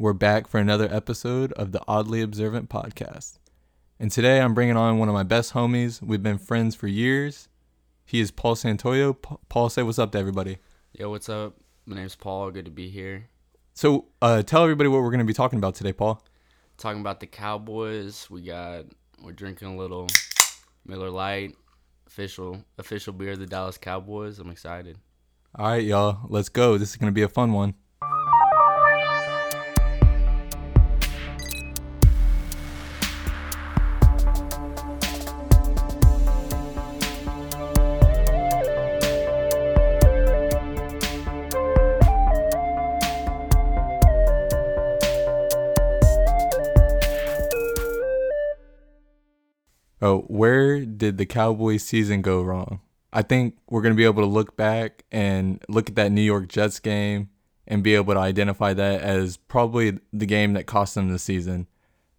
[0.00, 3.36] We're back for another episode of the Oddly Observant podcast.
[3.98, 6.00] And today I'm bringing on one of my best homies.
[6.00, 7.50] We've been friends for years.
[8.06, 9.14] He is Paul Santoyo.
[9.50, 10.56] Paul, say what's up to everybody.
[10.94, 11.58] Yo, what's up?
[11.84, 12.50] My name's Paul.
[12.50, 13.28] Good to be here.
[13.74, 16.24] So, uh, tell everybody what we're going to be talking about today, Paul.
[16.78, 18.26] Talking about the Cowboys.
[18.30, 18.86] We got
[19.22, 20.06] we're drinking a little
[20.86, 21.56] Miller Lite,
[22.06, 24.38] official official beer of the Dallas Cowboys.
[24.38, 24.96] I'm excited.
[25.56, 26.78] All right, y'all, let's go.
[26.78, 27.74] This is going to be a fun one.
[50.30, 52.80] Where did the Cowboys season go wrong?
[53.12, 56.22] I think we're going to be able to look back and look at that New
[56.22, 57.30] York Jets game
[57.66, 61.66] and be able to identify that as probably the game that cost them the season.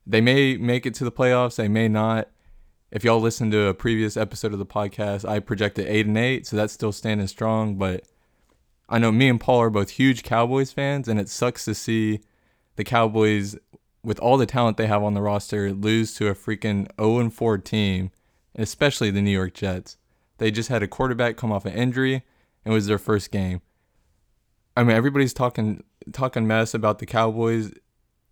[0.06, 2.28] They may make it to the playoffs, they may not.
[2.92, 6.46] If y'all listened to a previous episode of the podcast, I projected 8 and 8,
[6.46, 8.04] so that's still standing strong, but
[8.90, 12.20] I know me and Paul are both huge Cowboys fans and it sucks to see
[12.76, 13.56] the Cowboys
[14.04, 17.34] with all the talent they have on the roster lose to a freaking 0 and
[17.34, 18.12] 4 team,
[18.56, 19.98] especially the New York Jets.
[20.38, 22.24] They just had a quarterback come off an injury
[22.66, 23.62] and it was their first game.
[24.76, 27.72] I mean, everybody's talking talking mess about the Cowboys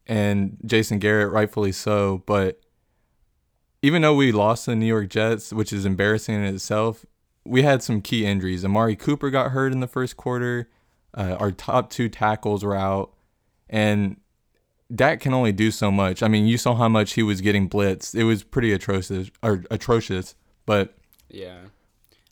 [0.08, 2.24] and Jason Garrett, rightfully so.
[2.26, 2.60] But
[3.82, 7.06] even though we lost the New York Jets, which is embarrassing in itself,
[7.46, 8.66] we had some key injuries.
[8.66, 10.70] Amari Cooper got hurt in the first quarter.
[11.14, 13.14] Uh, our top two tackles were out,
[13.70, 14.18] and
[14.94, 16.24] Dak can only do so much.
[16.24, 18.16] I mean, you saw how much he was getting blitzed.
[18.16, 20.36] It was pretty atrocious or atrocious.
[20.66, 20.96] But
[21.30, 21.60] Yeah,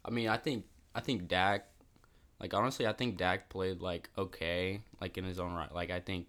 [0.03, 1.67] I mean, I think I think Dak,
[2.39, 5.73] like honestly, I think Dak played like okay, like in his own right.
[5.73, 6.27] Like I think,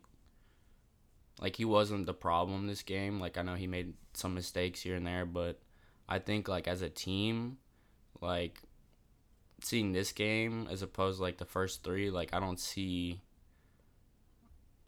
[1.40, 3.20] like he wasn't the problem this game.
[3.20, 5.60] Like I know he made some mistakes here and there, but
[6.08, 7.56] I think like as a team,
[8.20, 8.60] like
[9.62, 13.22] seeing this game as opposed to, like the first three, like I don't see.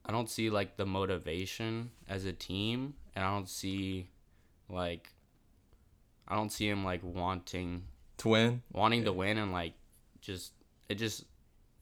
[0.04, 4.08] I don't see like the motivation as a team, and I don't see,
[4.68, 5.12] like,
[6.26, 7.84] I don't see him like wanting
[8.18, 9.74] to win, wanting to win and like
[10.20, 10.52] just
[10.88, 11.24] it just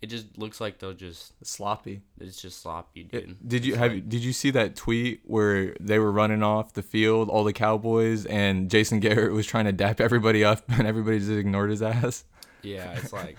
[0.01, 2.01] it just looks like they'll just sloppy.
[2.21, 3.37] it's just sloppy, dude.
[3.47, 6.73] Did you It's have like- did you see that tweet where they were running off
[6.75, 10.87] the field, all the Cowboys, and Jason Garrett was trying to dap everybody up, and
[10.87, 12.25] everybody just ignored his ass?
[12.63, 13.39] Yeah, it's like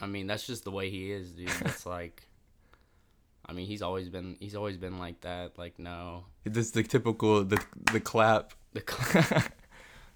[0.00, 1.50] I mean, that's just the way he is, dude.
[1.62, 2.22] It's like
[3.46, 5.58] I mean, he's always been he's always been like that.
[5.58, 7.62] Like no, This the typical the
[7.92, 8.52] the clap.
[8.72, 8.80] the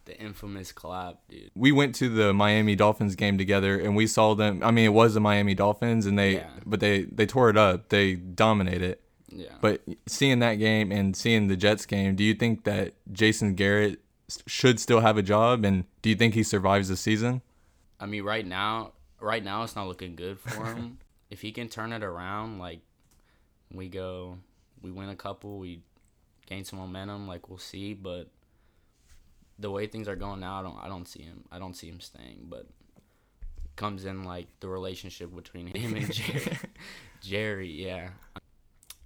[0.06, 1.50] the infamous clap, dude.
[1.54, 4.62] We went to the Miami Dolphins game together, and we saw them.
[4.62, 6.50] I mean, it was the Miami Dolphins, and they Yeah.
[6.64, 7.90] but they they tore it up.
[7.90, 8.82] They dominated.
[8.92, 9.02] It.
[9.30, 9.54] Yeah.
[9.60, 14.00] But seeing that game and seeing the Jets game, do you think that Jason Garrett
[14.46, 17.42] should still have a job, and do you think he survives the season?
[18.00, 20.98] I mean, right now, right now it's not looking good for him.
[21.30, 22.80] if he can turn it around, like
[23.72, 24.38] we go,
[24.82, 25.80] we win a couple, we
[26.46, 27.94] gain some momentum, like we'll see.
[27.94, 28.28] But
[29.58, 31.44] the way things are going now, I don't, I don't see him.
[31.50, 32.46] I don't see him staying.
[32.48, 32.66] But
[33.76, 36.58] comes in like the relationship between him and Jerry.
[37.20, 38.10] Jerry, yeah.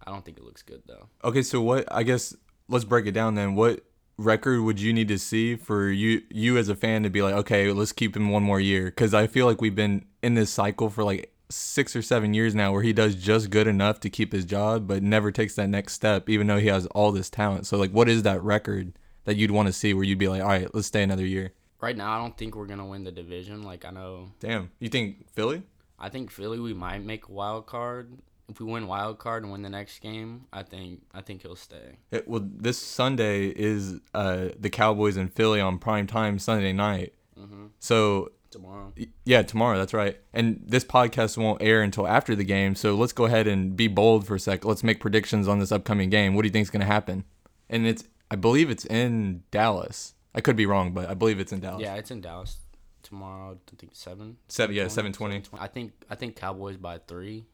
[0.04, 1.08] I don't think it looks good though.
[1.22, 1.86] Okay, so what?
[1.92, 2.34] I guess
[2.68, 3.54] let's break it down then.
[3.54, 3.84] What
[4.18, 7.34] record would you need to see for you you as a fan to be like,
[7.34, 8.86] okay, let's keep him one more year?
[8.86, 12.54] Because I feel like we've been in this cycle for like six or seven years
[12.54, 15.68] now, where he does just good enough to keep his job, but never takes that
[15.68, 17.66] next step, even though he has all this talent.
[17.66, 18.92] So like, what is that record
[19.24, 21.52] that you'd want to see where you'd be like, all right, let's stay another year?
[21.80, 23.62] Right now, I don't think we're gonna win the division.
[23.62, 25.62] Like I know Damn, you think Philly?
[25.98, 28.12] I think Philly we might make a wild card.
[28.48, 31.56] If we win wild card and win the next game, I think I think he'll
[31.56, 31.96] stay.
[32.10, 37.14] It, well, this Sunday is uh, the Cowboys and Philly on prime time Sunday night.
[37.38, 37.66] Mm-hmm.
[37.78, 38.92] So Tomorrow.
[39.24, 39.78] Yeah, tomorrow.
[39.78, 40.18] That's right.
[40.32, 42.74] And this podcast won't air until after the game.
[42.74, 44.64] So let's go ahead and be bold for a sec.
[44.64, 46.34] Let's make predictions on this upcoming game.
[46.34, 47.24] What do you think is going to happen?
[47.70, 50.14] And it's, I believe it's in Dallas.
[50.34, 51.82] I could be wrong, but I believe it's in Dallas.
[51.82, 52.58] Yeah, it's in Dallas
[53.02, 53.58] tomorrow.
[53.72, 54.36] I think seven.
[54.48, 55.40] Seven, yeah, 7:20, 720.
[55.40, 55.60] 7:20.
[55.60, 57.46] I think I think Cowboys by three.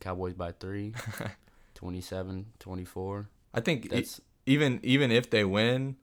[0.00, 0.94] Cowboys by three.
[1.74, 3.28] 27, 24.
[3.54, 5.96] I think e- That's even even if they win,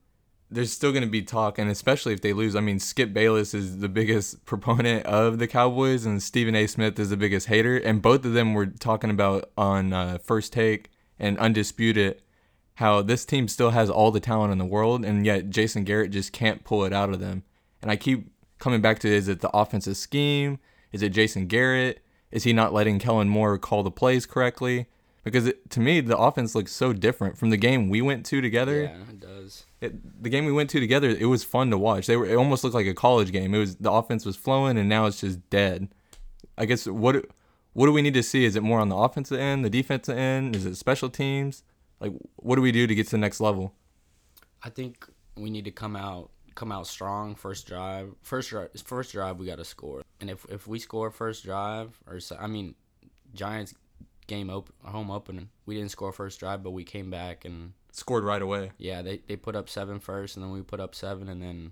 [0.51, 2.55] there's still going to be talk, and especially if they lose.
[2.55, 6.67] I mean, Skip Bayless is the biggest proponent of the Cowboys, and Stephen A.
[6.67, 10.53] Smith is the biggest hater, and both of them were talking about on uh, First
[10.53, 12.21] Take and Undisputed
[12.75, 16.11] how this team still has all the talent in the world, and yet Jason Garrett
[16.11, 17.43] just can't pull it out of them.
[17.81, 20.59] And I keep coming back to: is it the offensive scheme?
[20.91, 22.03] Is it Jason Garrett?
[22.31, 24.87] Is he not letting Kellen Moore call the plays correctly?
[25.23, 28.41] because it, to me the offense looks so different from the game we went to
[28.41, 28.83] together.
[28.83, 29.65] Yeah, it does.
[29.81, 32.07] It, the game we went to together, it was fun to watch.
[32.07, 33.53] They were it almost looked like a college game.
[33.53, 35.89] It was the offense was flowing, and now it's just dead.
[36.57, 37.25] I guess what
[37.73, 38.43] what do we need to see?
[38.43, 40.55] Is it more on the offensive end, the defensive end?
[40.55, 41.63] Is it special teams?
[41.99, 43.73] Like what do we do to get to the next level?
[44.61, 48.13] I think we need to come out come out strong first drive.
[48.21, 50.03] First drive, first drive we got to score.
[50.19, 52.75] And if if we score first drive or I mean
[53.33, 53.73] Giants
[54.27, 58.23] game open home opening, we didn't score first drive, but we came back and Scored
[58.23, 58.71] right away.
[58.77, 61.71] yeah, they they put up seven first, and then we put up seven, and then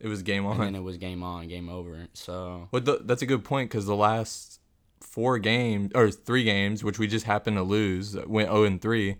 [0.00, 0.60] It was game and on.
[0.60, 2.08] then it was game on, game over.
[2.14, 4.60] So But the, that's a good point because the last
[5.00, 9.16] four games or three games, which we just happened to lose, went zero and three.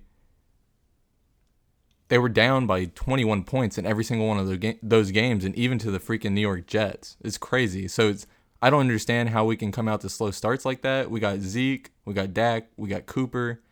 [2.09, 5.45] They were down by 21 points in every single one of the ga- those games,
[5.45, 7.17] and even to the freaking New York Jets.
[7.23, 7.89] It's crazy.
[7.89, 8.27] So it's
[8.61, 11.11] I don't understand how we can come out to slow starts like that.
[11.11, 13.63] We got Zeke, we got Dak, we got Cooper.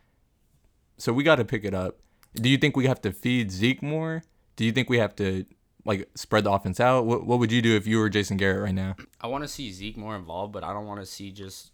[0.96, 1.98] So we got to pick it up.
[2.34, 4.22] Do you think we have to feed Zeke more?
[4.56, 5.44] Do you think we have to
[5.84, 7.06] like spread the offense out?
[7.06, 8.96] What What would you do if you were Jason Garrett right now?
[9.20, 11.72] I want to see Zeke more involved, but I don't want to see just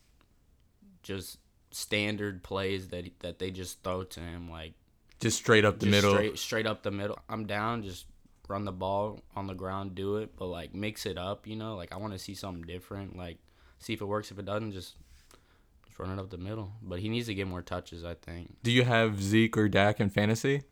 [1.02, 1.38] just
[1.70, 4.74] standard plays that that they just throw to him like
[5.20, 6.12] Just straight up the middle.
[6.12, 7.18] straight straight up the middle.
[7.28, 8.06] I'm down, just
[8.48, 11.74] run the ball on the ground, do it, but like mix it up, you know?
[11.76, 13.38] Like I want to see something different, like
[13.78, 14.30] see if it works.
[14.30, 15.05] If it doesn't, just just
[15.98, 16.72] run it up the middle.
[16.82, 18.56] But he needs to get more touches, I think.
[18.62, 20.62] Do you have Zeke or Dak in fantasy?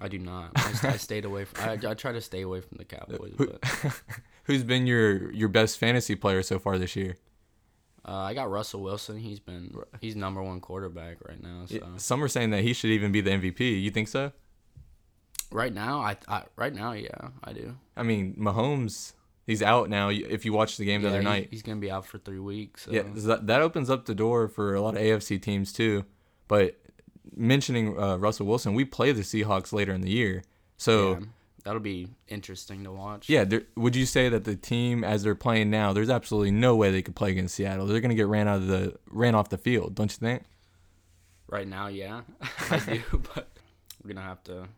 [0.00, 0.50] I do not.
[0.56, 1.68] I, I stayed away from.
[1.68, 3.62] I, I try to stay away from the Cowboys, Who- but
[4.44, 7.16] Who's been your your best fantasy player so far this year?
[8.06, 9.16] uh, I got Russell Wilson.
[9.18, 11.64] He's been he's number one quarterback right now.
[11.66, 13.82] So Some are saying that he should even be the MVP.
[13.82, 14.32] You think so?
[15.52, 17.76] right now, I, I right now, yeah, I do.
[17.96, 19.14] I mean, Mahomes,
[19.46, 20.08] he's out now.
[20.08, 22.38] If you watched the game the Yeah, other night, he's gonna be out for three
[22.38, 22.84] weeks.
[22.84, 22.92] So.
[22.92, 26.04] yeah, that, that opens up the door for a lot of AFC teams too.
[26.48, 26.78] But
[27.34, 30.44] mentioning uh, Russell Wilson, we play the Seahawks later in the year,
[30.76, 31.12] so.
[31.12, 31.20] Yeah,
[31.64, 33.28] that'll be interesting to watch.
[33.28, 36.76] Yeah, there, would you say that the team as they're playing now, there's absolutely no
[36.76, 37.86] way they could play against Seattle.
[37.86, 40.42] They're gonna get ran out of the ran off the field, don't you think?
[41.48, 42.22] Right now, yeah,
[42.70, 43.02] I do,
[43.34, 43.48] but
[44.02, 44.68] we're gonna have to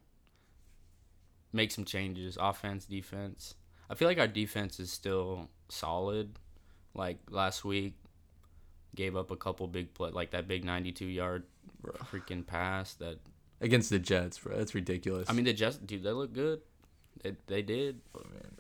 [1.52, 2.36] make some changes.
[2.40, 3.54] Offense, defense.
[3.90, 6.38] I feel like our defense is still solid.
[6.94, 7.94] Like last week,
[8.94, 11.44] gave up a couple big play, like that big 92 yard
[12.10, 12.94] freaking pass.
[12.94, 13.18] That
[13.60, 14.56] Against the Jets, bro.
[14.56, 15.28] That's ridiculous.
[15.28, 16.60] I mean, the Jets, dude, they look good.
[17.22, 18.00] They, they did.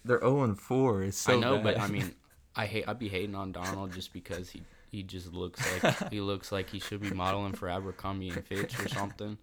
[0.04, 1.02] they're 0 and 4.
[1.04, 1.78] It's so I know, but.
[1.78, 2.14] I mean,
[2.56, 2.88] I hate.
[2.88, 6.70] I'd be hating on Darnold just because he he just looks like he looks like
[6.70, 9.38] he should be modeling for Abercrombie and Fitch or something.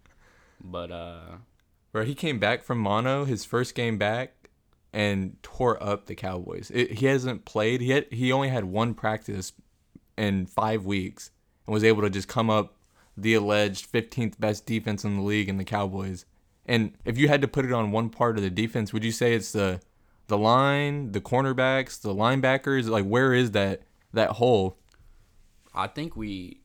[0.62, 1.36] But uh,
[1.92, 4.34] Bro, he came back from mono his first game back
[4.96, 6.70] and tore up the Cowboys.
[6.72, 7.82] It, he hasn't played.
[7.82, 9.52] He had, he only had one practice
[10.16, 11.30] in 5 weeks
[11.66, 12.78] and was able to just come up
[13.14, 16.24] the alleged 15th best defense in the league in the Cowboys.
[16.64, 19.12] And if you had to put it on one part of the defense, would you
[19.12, 19.82] say it's the
[20.28, 22.88] the line, the cornerbacks, the linebackers?
[22.88, 23.82] Like where is that
[24.14, 24.78] that hole?
[25.74, 26.60] I think we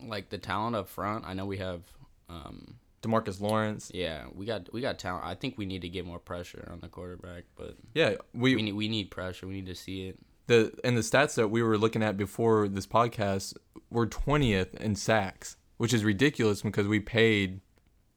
[0.00, 1.26] like the talent up front.
[1.26, 1.82] I know we have.
[2.30, 3.90] Um, Demarcus Lawrence.
[3.94, 5.24] yeah, we got we got talent.
[5.24, 8.62] I think we need to get more pressure on the quarterback, but Yeah, we, we
[8.62, 9.46] need we need pressure.
[9.46, 10.18] We need to see it.
[10.46, 13.56] the and the stats that we were looking at before this podcast
[13.90, 17.60] were 20th in sacks, which is ridiculous because we paid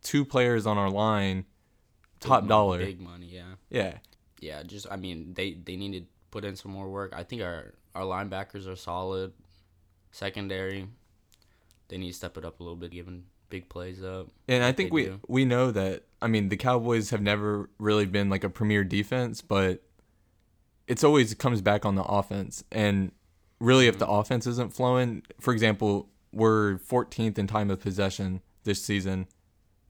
[0.04, 1.46] two players on our line
[2.20, 2.77] top Big money- dollar.
[2.80, 3.25] big money.
[3.27, 3.98] Yeah, Yeah.
[4.39, 4.63] yeah.
[4.63, 7.12] Just I mean, they they need to put in some more work.
[7.15, 9.34] I think our our linebackers are solid.
[10.12, 10.88] Secondary,
[11.89, 14.28] they need to step it up a little bit, giving big plays up.
[14.48, 15.20] And I think we do.
[15.28, 19.42] we know that I mean the Cowboys have never really been like a premier defense,
[19.42, 19.82] but
[20.88, 22.64] it's always comes back on the offense.
[22.72, 23.12] And
[23.60, 24.16] really if the Mm-hmm.
[24.16, 29.28] offense isn't flowing, for example, we're 14th in time of possession this season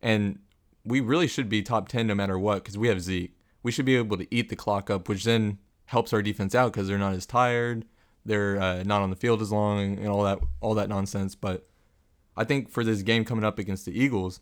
[0.02, 0.40] and
[0.84, 3.36] we really should be top 10 no matter what cuz we have Zeke.
[3.64, 6.72] We should be able to eat the clock up, which then helps our defense out
[6.74, 7.86] cuz they're not as tired.
[8.24, 11.68] They're uh, not on the field as long and all that all that nonsense, but
[12.38, 14.40] I think for this game coming up against the Eagles,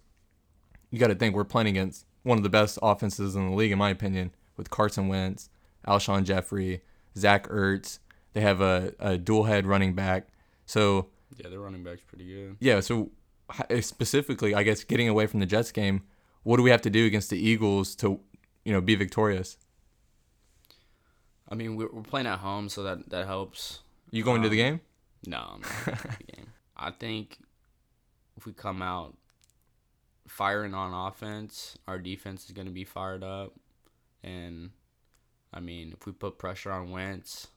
[0.90, 3.72] you got to think we're playing against one of the best offenses in the league,
[3.72, 5.50] in my opinion, with Carson Wentz,
[5.88, 6.82] Alshon Jeffery,
[7.18, 8.00] Zach Ertz.
[8.34, 10.28] They have a, a dual head running back.
[10.66, 11.08] So,
[11.38, 12.58] Yeah, their running back's pretty good.
[12.60, 13.12] yeah, so
[13.82, 16.02] specifically, I guess getting away from the Jets game,
[16.44, 18.20] what do we have to do against the Eagles to,
[18.66, 19.58] you know, be victorious?
[21.50, 23.80] I mean, we're, we're playing at home, so that that helps.
[24.12, 24.82] You going to the Um, game?
[25.28, 26.48] No, I'm not going to the game.
[26.76, 27.38] I think
[28.38, 29.16] if we come out
[30.28, 33.54] firing on offense, our defense is going to be fired up.
[34.24, 34.72] And,
[35.54, 37.48] I mean, if we put pressure on Wentz,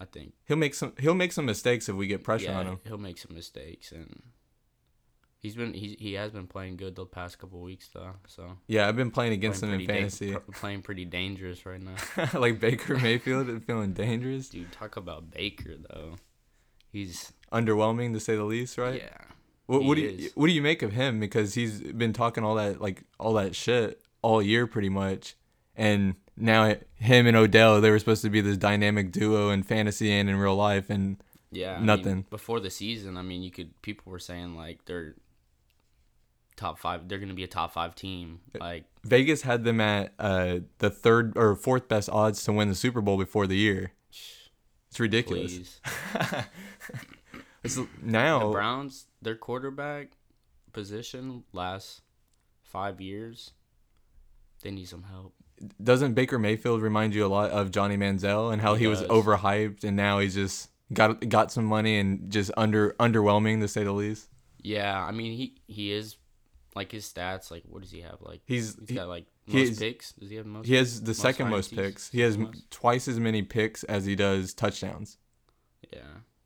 [0.00, 2.66] I think He'll make some he'll make some mistakes if we get pressure yeah, on
[2.66, 2.80] him.
[2.84, 3.92] he'll make some mistakes.
[3.92, 4.22] And
[5.38, 8.12] He's been he he has been playing good the past couple weeks though.
[8.28, 10.32] So Yeah, I've been playing against playing him in da- fantasy.
[10.32, 11.96] pr- playing pretty dangerous right now.
[12.38, 16.14] like Baker Mayfield is feeling dangerous, Dude, talk about Baker though.
[16.92, 18.96] He's underwhelming to say the least, right?
[19.02, 19.16] yeah.
[19.66, 21.20] What, what do you what do you make of him?
[21.20, 25.34] Because he's been talking all that like all that shit all year pretty much,
[25.76, 30.12] and now him and Odell they were supposed to be this dynamic duo in fantasy
[30.12, 32.26] and in real life, and Yeah, I mean, Nothing.
[32.30, 33.16] before the season.
[33.16, 35.14] I mean, you could people were saying like they're
[36.56, 37.08] top five.
[37.08, 38.40] They're gonna be a top five team.
[38.58, 42.74] Like Vegas had them at uh, the third or fourth best odds to win the
[42.74, 43.92] Super Bowl before the year.
[44.90, 45.80] It's ridiculous.
[47.64, 50.12] It's the now Browns, their quarterback
[50.72, 52.02] position last
[52.62, 53.52] five years.
[54.62, 55.34] They need some help.
[55.82, 59.02] doesn't Baker Mayfield remind you a lot of Johnny Manziel and how he, He was
[59.02, 63.84] overhyped and now he's just got got some money and just under underwhelming to say
[63.84, 64.28] the least.
[64.60, 66.16] Yeah, I mean he he is
[66.74, 67.50] like his stats.
[67.50, 68.18] Like what does he have?
[68.20, 70.12] Like He's he's got like he most is- picks.
[70.12, 70.66] Does he have most?
[70.66, 72.10] he has the most second most picks.
[72.10, 72.70] He has Most?
[72.70, 75.18] twice as many picks as he does touchdowns.
[75.92, 76.00] Yeah.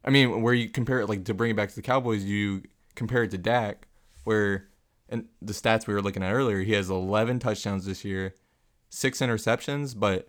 [0.07, 2.63] I mean, where you compare it, like to bring it back to the Cowboys, you
[2.95, 3.89] compare it to Dak,
[4.25, 4.69] where
[5.09, 8.35] and the stats we were looking at earlier, he has 11 touchdowns this year,
[8.89, 10.29] six interceptions, but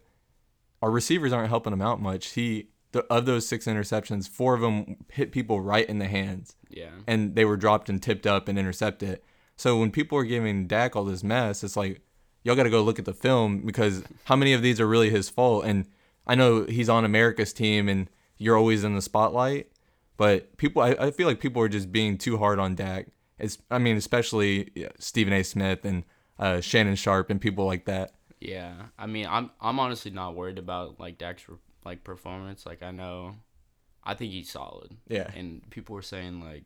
[0.82, 2.28] our receivers aren't helping him out much.
[2.34, 6.56] He the, of those six interceptions, four of them hit people right in the hands,
[6.70, 6.90] Yeah.
[7.06, 9.20] and they were dropped and tipped up and intercepted.
[9.58, 12.02] So when people are giving Dak all this mess, it's like
[12.44, 15.10] y'all got to go look at the film because how many of these are really
[15.10, 15.66] his fault?
[15.66, 15.86] And
[16.26, 19.72] I know he's on America's team and you're always in the spotlight,
[20.18, 23.08] but people, I, I feel like people are just being too hard on Dak.
[23.40, 25.44] It's, I mean, especially yeah, Stephen A.
[25.44, 26.04] Smith and
[26.40, 28.14] uh, Shannon Sharpe and people like that.
[28.40, 31.44] Yeah, I mean, I'm I'm honestly not worried about like Dak's
[31.84, 32.66] like performance.
[32.66, 33.36] Like I know,
[34.04, 34.96] I think he's solid.
[35.08, 35.30] Yeah.
[35.36, 36.64] And people were saying like,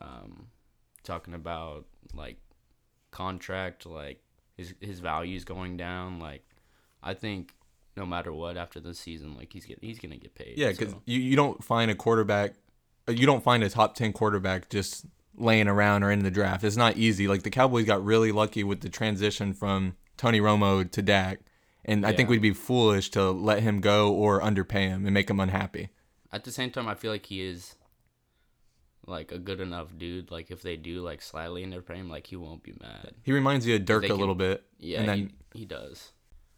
[0.00, 0.48] um,
[1.02, 2.36] talking about like
[3.10, 4.20] contract, like
[4.56, 6.18] his his values going down.
[6.18, 6.44] Like,
[7.02, 7.54] I think
[7.96, 10.54] no matter what after this season, like he's get he's gonna get paid.
[10.56, 11.02] Yeah, because so.
[11.06, 12.54] you, you don't find a quarterback,
[13.08, 16.64] uh, you don't find a top 10 quarterback just laying around or in the draft.
[16.64, 17.28] It's not easy.
[17.28, 21.40] Like the Cowboys got really lucky with the transition from Tony Romo to Dak.
[21.84, 25.28] And I think we'd be foolish to let him go or underpay him and make
[25.28, 25.90] him unhappy.
[26.32, 27.74] at the same time, I feel like he is
[29.06, 30.30] like a good enough dude.
[30.30, 33.12] Like if they do like slightly underpay him, like he won't be mad.
[33.22, 34.64] He reminds you of Dirk a can- little bit.
[34.78, 36.12] Yeah, And then he, he does.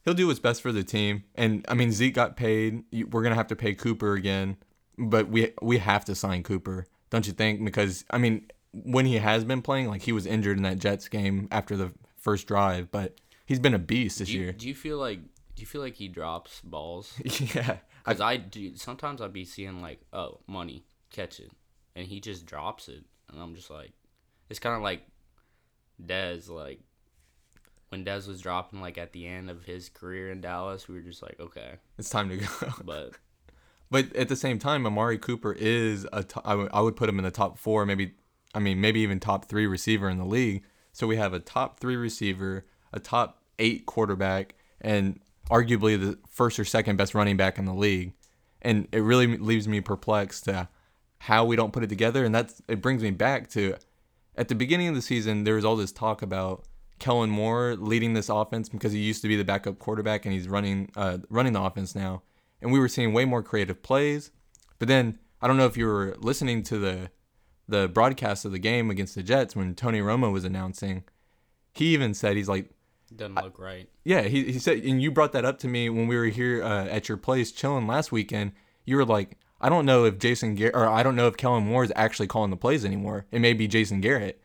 [0.07, 1.25] He'll do what's best for the team.
[1.35, 2.85] And I mean, Zeke got paid.
[3.11, 4.57] We're gonna have to pay Cooper again,
[4.97, 7.63] but we we have to sign Cooper, don't you think?
[7.63, 11.09] Because I mean, when he has been playing, like he was injured in that Jets
[11.09, 14.53] game after the first drive, but he's been a beast this Do you, year.
[14.53, 15.19] do you feel like
[15.55, 17.13] do you feel like he drops balls?
[17.25, 18.77] yeah, I, Because I, do.
[18.77, 21.51] Sometimes I'd be seeing like, oh, money, catch it,
[21.97, 23.93] and he just drops it, and I'm just like,
[24.51, 25.03] it's kind of like
[26.05, 26.49] Dez.
[26.49, 26.81] Like
[27.89, 31.01] when Dez was dropping, like at the end of his career in Dallas, we were
[31.03, 32.47] just like, okay, it's time to go.
[32.85, 33.13] but
[33.91, 36.25] but at the same time, Amari Cooper is a.
[36.25, 38.15] T- I would I would put him in the top four, maybe.
[38.55, 40.65] I mean, maybe even top three receiver in the league.
[40.93, 46.59] So we have a top three receiver, a top eight quarterback, and arguably the first
[46.59, 48.15] or second best running back in the league.
[48.63, 50.69] And it really leaves me perplexed to
[51.19, 52.25] how we don't put it together.
[52.25, 53.77] And that's it brings me back to
[54.37, 56.65] at the beginning of the season, there was all this talk about
[56.99, 60.49] Kellen Moore leading this offense because he used to be the backup quarterback and he's
[60.49, 62.23] running uh, running the offense now.
[62.61, 64.31] And we were seeing way more creative plays.
[64.79, 67.11] But then I don't know if you were listening to the
[67.69, 71.05] the broadcast of the game against the Jets when Tony Romo was announcing.
[71.73, 72.71] He even said he's like,
[73.15, 73.89] doesn't look right.
[74.05, 76.63] yeah, he, he said, and you brought that up to me when we were here
[76.63, 78.53] uh, at your place chilling last weekend.
[78.85, 81.65] You were like, I don't know if Jason Garrett, or I don't know if Kellen
[81.65, 83.27] Moore is actually calling the plays anymore.
[83.31, 84.41] It may be Jason Garrett.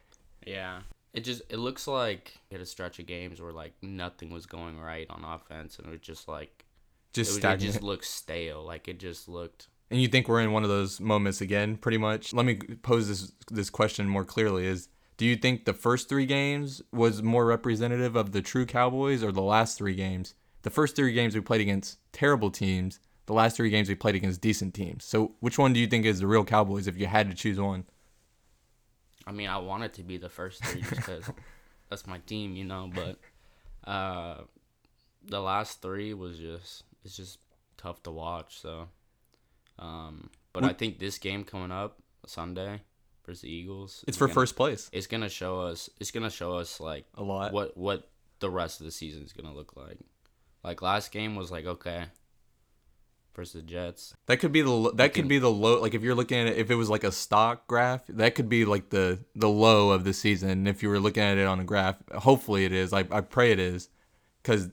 [0.45, 0.81] Yeah.
[1.13, 4.45] It just it looks like we had a stretch of games where like nothing was
[4.45, 6.65] going right on offense, and it was just like
[7.13, 8.63] Just it, was, it just looked stale.
[8.63, 9.67] Like it just looked.
[9.89, 12.33] And you think we're in one of those moments again, pretty much?
[12.33, 14.87] Let me pose this this question more clearly: Is
[15.17, 19.31] do you think the first three games was more representative of the true Cowboys, or
[19.33, 20.33] the last three games?
[20.61, 22.99] The first three games we played against terrible teams.
[23.25, 25.03] The last three games we played against decent teams.
[25.03, 27.59] So which one do you think is the real Cowboys if you had to choose
[27.59, 27.85] one?
[29.31, 31.31] I mean, I wanted to be the first three just because
[31.89, 32.91] that's my team, you know.
[32.93, 34.41] But uh,
[35.23, 37.39] the last three was just it's just
[37.77, 38.59] tough to watch.
[38.59, 38.89] So,
[39.79, 42.81] um, but I think this game coming up Sunday
[43.25, 44.89] versus the Eagles, It's for gonna- first place.
[44.91, 45.89] It's gonna show us.
[46.01, 47.53] It's gonna show us like A lot.
[47.53, 48.09] what what
[48.39, 49.97] the rest of the season is gonna look like.
[50.61, 52.05] Like last game was like okay,
[53.35, 54.15] versus Jets.
[54.25, 55.81] That could be the that could be the low.
[55.81, 58.49] Like if you're looking at it, if it was like a stock graph, that could
[58.49, 60.67] be like the the low of the season.
[60.67, 62.93] If you were looking at it on a graph, hopefully it is.
[62.93, 63.89] I I pray it is,
[64.41, 64.69] because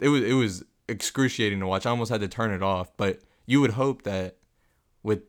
[0.00, 1.86] it was it was excruciating to watch.
[1.86, 2.96] I almost had to turn it off.
[2.96, 4.36] But you would hope that
[5.02, 5.22] with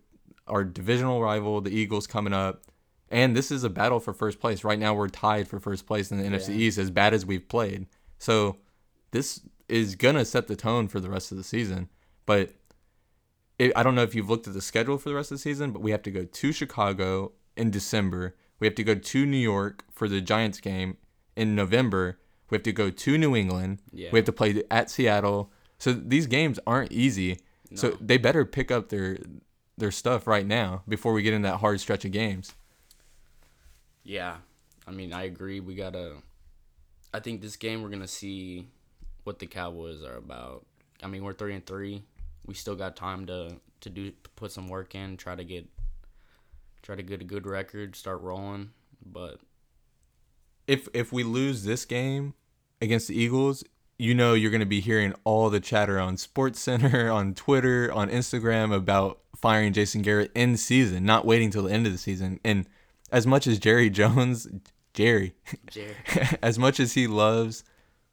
[0.48, 2.64] our divisional rival, the Eagles, coming up,
[3.10, 4.64] and this is a battle for first place.
[4.64, 7.48] Right now, we're tied for first place in the NFC East, as bad as we've
[7.48, 7.88] played.
[8.18, 8.58] So
[9.12, 11.90] this is gonna set the tone for the rest of the season.
[12.26, 12.54] But
[13.60, 15.42] it, I don't know if you've looked at the schedule for the rest of the
[15.42, 18.36] season, but we have to go to Chicago in December.
[18.60, 20.98] We have to go to New York for the Giants game
[21.36, 22.20] in November.
[22.50, 23.82] We have to go to New England.
[23.92, 24.10] Yeah.
[24.12, 25.52] We have to play at Seattle.
[25.78, 27.40] So these games aren't easy.
[27.74, 29.18] So they better pick up their
[29.78, 32.54] their stuff right now before we get in that hard stretch of games.
[34.04, 34.38] Yeah,
[34.88, 35.60] I mean, I agree.
[35.60, 36.18] We gotta.
[37.14, 38.68] I think this game we're gonna see
[39.24, 40.66] what the Cowboys are about.
[41.04, 42.04] I mean, we're three and three.
[42.46, 45.68] We still got time to to do put some work in, try to get
[46.82, 48.72] try to get a good record, start rolling.
[49.06, 49.40] But
[50.68, 52.34] If if we lose this game
[52.82, 53.64] against the Eagles,
[53.98, 57.92] you know you're going to be hearing all the chatter on Sports Center, on Twitter,
[57.92, 61.98] on Instagram about firing Jason Garrett in season, not waiting till the end of the
[61.98, 62.40] season.
[62.44, 62.68] And
[63.12, 64.48] as much as Jerry Jones,
[64.94, 65.36] Jerry,
[65.70, 65.96] Jerry,
[66.42, 67.64] as much as he loves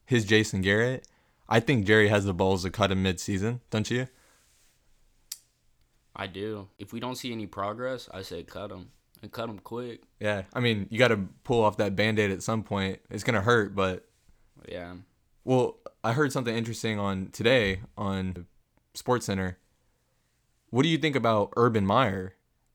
[0.04, 1.06] his Jason Garrett,
[1.48, 4.08] I think Jerry has the balls to cut him mid-season, don't you?
[6.14, 6.68] I do.
[6.78, 8.90] If we don't see any progress, I say cut them
[9.22, 10.02] and cut them quick.
[10.20, 13.00] Yeah, I mean, you got to pull off that band-aid at some point.
[13.10, 14.06] It's going to hurt, but
[14.68, 14.94] Yeah,
[15.44, 18.46] Well, I heard something interesting on today on
[18.94, 19.58] Sports Center.
[20.70, 22.34] What do you think about Urban Meyer,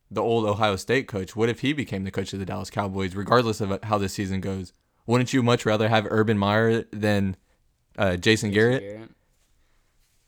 [0.09, 1.35] the old Ohio State coach?
[1.35, 4.41] What if he became the coach of the Dallas Cowboys, regardless of how this season
[4.41, 4.73] goes?
[5.05, 7.37] Wouldn't you much rather have Urban Meyer than
[7.97, 9.09] uh, Jason Garrett?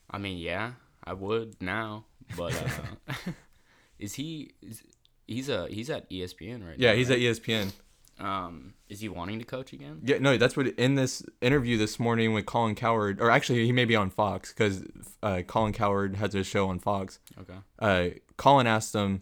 [0.10, 0.72] I mean, yeah,
[1.04, 2.06] I would now,
[2.38, 3.14] but uh,
[4.00, 4.52] is he?
[4.62, 4.84] Is,
[5.28, 6.98] he's a he's at ESPN right Yeah, now.
[6.98, 7.72] he's at E ESPN.
[8.20, 10.02] Um, is he wanting to coach again?
[10.04, 13.72] Yeah, no, that's what in this interview this morning with Colin Cowherd, or actually he
[13.72, 14.84] may be on Fox because
[15.24, 17.20] uh, Colin Cowherd has a show on Fox.
[17.40, 17.54] Okay.
[17.80, 19.22] uh, Colin asked him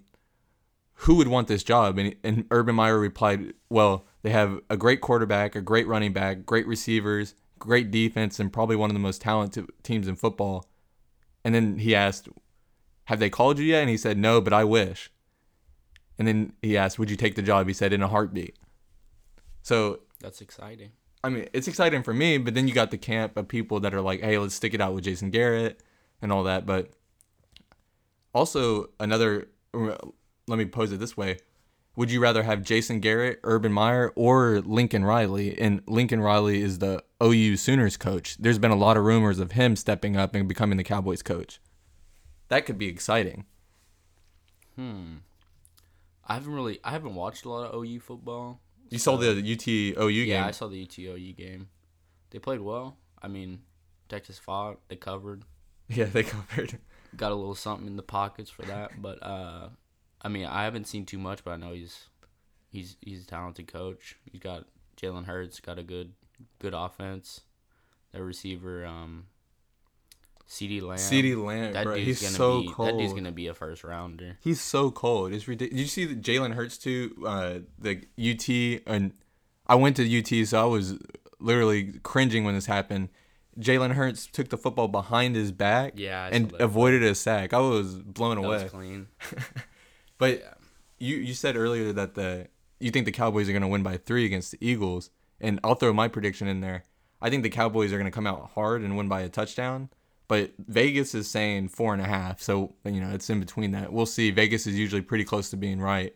[1.02, 5.00] who would want this job, and, and Urban Meyer replied, "Well, they have a great
[5.00, 9.22] quarterback, a great running back, great receivers, great defense, and probably one of the most
[9.22, 10.66] talented teams in football."
[11.44, 12.30] And then he asked,
[13.08, 15.12] "Have they called you yet?" And he said, "No, but I wish."
[16.18, 18.58] And then he asked, "Would you take the job?" He said, "In a heartbeat."
[19.62, 20.92] So That's exciting.
[21.24, 23.94] I mean, it's exciting for me, but then you got the camp of people that
[23.94, 25.84] are like, "Hey, let's stick it out with Jason Garrett
[26.22, 26.92] and all that." But
[28.34, 31.38] also another, let me pose it this way:
[31.96, 35.60] Would you rather have Jason Garrett, Urban Meyer, or Lincoln Riley?
[35.60, 38.38] And Lincoln Riley is the OU Sooners coach.
[38.38, 41.60] There's been a lot of rumors of him stepping up and becoming the Cowboys coach.
[42.50, 43.46] That could be exciting.
[44.76, 45.18] Hmm.
[46.26, 48.62] I haven't really I haven't watched a lot of OU football.
[48.90, 50.28] You saw the UT OU game.
[50.28, 51.70] Yeah, I saw the UTOU game.
[52.30, 52.98] They played well.
[53.22, 53.60] I mean,
[54.08, 54.80] Texas fought.
[54.88, 55.44] They covered.
[55.90, 56.80] yeah, they covered.
[57.16, 58.92] Got a little something in the pockets for that.
[59.02, 59.70] But uh,
[60.22, 62.10] I mean, I haven't seen too much, but I know he's
[62.70, 64.18] he's he's a talented coach.
[64.32, 64.66] He's got
[65.02, 65.60] Jalen Hurts.
[65.60, 66.14] Got a good
[66.60, 67.42] good offense.
[68.14, 69.28] Their receiver, um,
[70.48, 70.98] CeeDee Lamb.
[70.98, 72.88] CeeDee Lamb, That bro, dude's he's gonna so be cold.
[72.90, 74.38] that dude's gonna be a first rounder.
[74.42, 75.34] He's so cold.
[75.34, 75.76] It's ridiculous.
[75.78, 77.16] Did you see that Jalen Hurts too?
[77.26, 79.14] Uh, the UT and
[79.68, 80.98] I went to UT, so I was
[81.40, 83.10] literally cringing when this happened.
[83.60, 87.54] Jalen Hurts took the football behind his back Yeah, and avoided a sack.
[87.54, 88.64] I was blown That away.
[88.64, 89.08] was clean.
[90.18, 90.54] But Yeah.
[91.00, 92.48] you you said earlier that the
[92.80, 95.10] you think the Cowboys are going to win by three against the Eagles,
[95.42, 96.84] and I'll throw my prediction in there.
[97.22, 99.90] I think the Cowboys are going to come out hard and win by a touchdown.
[100.28, 103.94] But Vegas is saying four and a half, so you know it's in between that.
[103.94, 104.30] We'll see.
[104.32, 106.14] Vegas is usually pretty close to being right,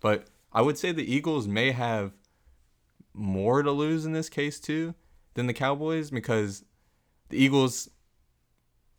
[0.00, 2.12] but I would say the Eagles may have
[3.12, 4.94] more to lose in this case too
[5.34, 6.64] than the Cowboys because
[7.28, 7.88] the Eagles,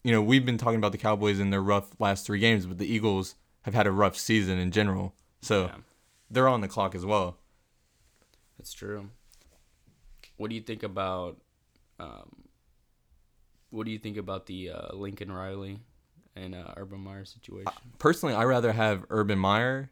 [0.03, 2.77] you know, we've been talking about the Cowboys in their rough last three games, but
[2.77, 5.75] the Eagles have had a rough season in general, so Yeah.
[6.29, 7.37] they're on the clock as well.
[8.57, 9.09] That's true.
[10.37, 11.37] What do you think about
[11.99, 12.43] um,
[13.75, 15.79] what do you think about the uh, Lincoln Riley
[16.35, 17.71] and uh, Urban Meyer situation?
[17.99, 19.91] personally, I rather have Urban Meyer,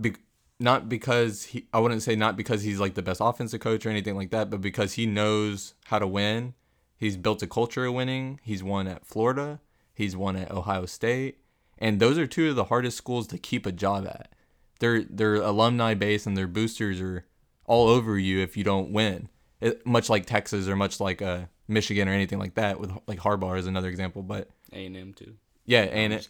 [0.00, 0.14] be,
[0.60, 1.66] not because he.
[1.72, 4.50] I wouldn't say not because he's like the best offensive coach or anything like that,
[4.50, 6.54] but because he knows how to win.
[6.96, 8.38] He's built a culture of winning.
[8.44, 9.60] He's won at Florida.
[9.92, 11.38] He's won at Ohio State,
[11.78, 14.32] and those are two of the hardest schools to keep a job at.
[14.78, 17.26] Their their alumni base and their boosters are
[17.64, 19.28] all over you if you don't win.
[19.60, 22.80] It, much like Texas or much like uh, Michigan or anything like that.
[22.80, 25.34] With like Harbaugh is another example, but A and M too.
[25.64, 26.28] Yeah, and it,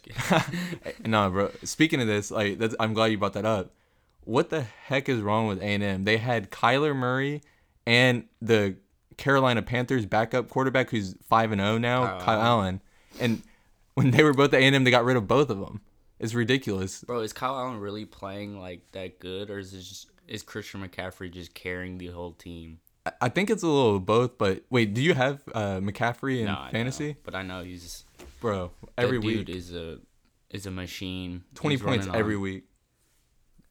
[1.05, 1.51] no, bro.
[1.63, 3.71] Speaking of this, like that's, I'm glad you brought that up.
[4.25, 6.03] What the heck is wrong with A and M?
[6.03, 7.41] They had Kyler Murray
[7.85, 8.75] and the
[9.17, 12.81] Carolina Panthers backup quarterback, who's five and zero now, Kyle Kyle Allen,
[13.19, 13.41] and
[13.95, 15.81] when they were both at A and M, they got rid of both of them.
[16.19, 17.03] It's ridiculous.
[17.03, 20.87] Bro, is Kyle Allen really playing like that good, or is it just is Christian
[20.87, 22.79] McCaffrey just carrying the whole team?
[23.21, 26.45] I- think it's a little of both, but wait, do you have uh, McCaffrey in
[26.45, 28.05] No, I know, fantasy, but I know he's
[28.39, 28.71] bro?
[28.97, 29.99] Every week, dude is a
[30.49, 31.43] is a machine.
[31.55, 32.63] twenty He's points every on- week.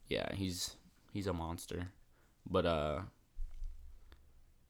[0.08, 0.76] Yeah, he's
[1.12, 1.88] he's a monster.
[2.48, 3.00] But uh,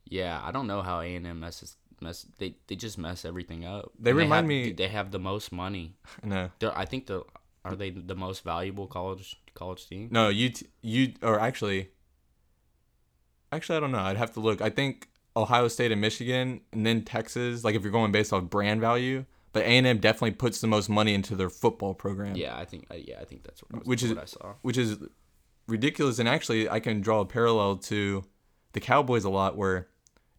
[0.05, 2.27] yeah, I don't know how A and M messes mess.
[2.39, 3.93] They they just mess everything up.
[3.99, 5.97] They And remind have- me- They have the most money.
[6.23, 7.25] No, They're, I think the
[7.65, 10.09] are they the most valuable college college team?
[10.11, 11.91] no, you you or actually,
[13.53, 13.99] actually, I don't know.
[14.01, 14.61] I'd have to look.
[14.61, 17.63] I think Ohio State and Michigan, and then Texas.
[17.65, 20.67] Like if you're going based off brand value, but A and M definitely puts the
[20.67, 22.37] most money into their football program.
[22.37, 24.27] Yeah, I think uh, yeah, I think that's what I was, Which is- what I
[24.27, 24.55] saw.
[24.63, 24.97] which is
[25.69, 26.19] ridiculous.
[26.19, 28.25] And actually, I can draw a parallel to
[28.73, 29.89] the Cowboys a lot, where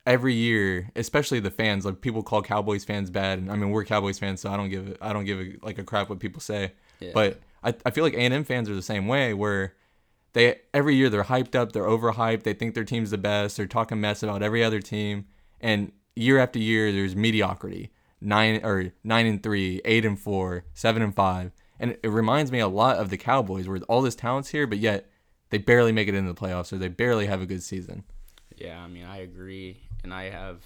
[0.06, 3.86] every year, especially the fans, like people call Cowboys fans bad, and I mean we're
[3.86, 6.42] Cowboys fans, so I don't give I don't give a, like a crap what people
[6.42, 6.74] say.
[7.00, 7.12] Yeah.
[7.14, 9.76] But I, I feel like A and M fans are the same way, where
[10.34, 13.66] they every year they're hyped up, they're overhyped, they think their team's the best, they're
[13.66, 15.26] talking mess about every other team,
[15.62, 17.92] and year after year there's mediocrity.
[18.20, 22.60] Nine or nine and three, eight and four, seven and five, and it, reminds me
[22.60, 25.10] a lot of the Cowboys, where all this talent's here, but yet
[25.50, 28.06] they barely make it into the playoffs, or they barely have a good season.
[28.56, 30.64] Yeah, I mean, I agree, and I have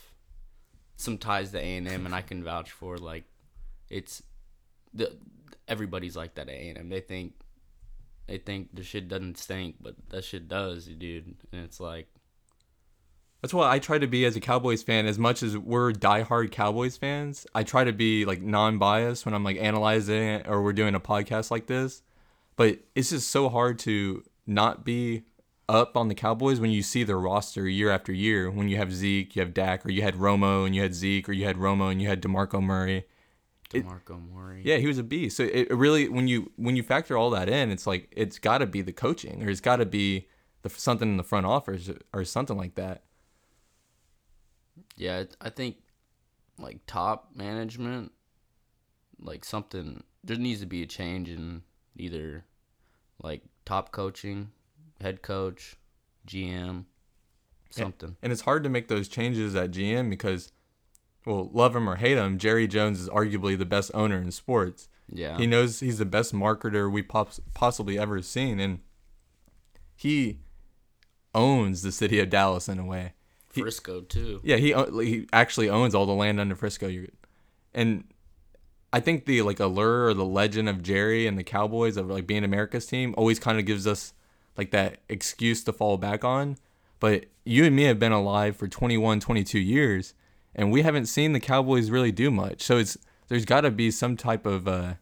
[0.98, 3.24] some ties to A and M, and I can vouch for like
[3.90, 4.22] it's
[4.94, 5.18] the
[5.68, 6.90] everybody's like that at A and M.
[6.90, 7.34] They think
[8.28, 11.36] they think the shit doesn't stink, but that shit does, dude.
[11.52, 12.08] And it's like,
[13.42, 16.52] That's why I try to be as a Cowboys fan, as much as we're diehard
[16.52, 17.48] Cowboys fans.
[17.56, 21.00] I try to be like non-biased when I'm like analyzing it or we're doing a
[21.00, 22.04] podcast like this.
[22.58, 25.24] But it's just so hard to not be
[25.70, 28.50] up on the Cowboys when you see their roster year after year.
[28.50, 31.30] When you have Zeke, you have Dak, or you had Romo and you had Zeke,
[31.30, 33.06] or you had Romo and you had Demarco Murray.
[33.74, 34.62] It- Demarco Murray.
[34.64, 35.38] Yeah, he was a beast.
[35.38, 38.40] So it, it really, when you when you factor all that in, it's like it's
[38.40, 40.28] got to be the coaching, or it's got to be
[40.62, 43.04] the something in the front office, or something like that.
[44.96, 45.78] Yeah, I think
[46.58, 48.12] like top management,
[49.20, 51.64] like something there needs to be a change in
[51.96, 52.46] either
[53.22, 54.52] like top coaching,
[55.02, 55.76] head coach,
[56.28, 56.86] GM,
[57.70, 58.16] something.
[58.22, 60.52] And it's hard to make those changes at GM because,
[61.28, 64.88] well, love him or hate him, Jerry Jones is arguably the best owner in sports.
[65.12, 65.38] Yeah.
[65.38, 68.80] He knows he's the best marketer we pops- possibly ever seen, and
[69.96, 70.40] he
[71.36, 73.14] owns the city of Dallas in a way.
[73.54, 74.40] he- Frisco too.
[74.44, 76.92] Yeah, he he actually owns all the land under Frisco.
[77.74, 78.04] And
[78.94, 82.28] I think the like allure or the legend of Jerry and the Cowboys of like
[82.28, 84.14] being America's team always kind of gives us
[84.58, 86.58] like that excuse to fall back on.
[87.00, 90.14] But you and me have been alive for 21, 22 years
[90.58, 92.64] and we haven't seen the Cowboys really do much.
[92.64, 92.98] So it's
[93.30, 94.96] there's got to be some type of uh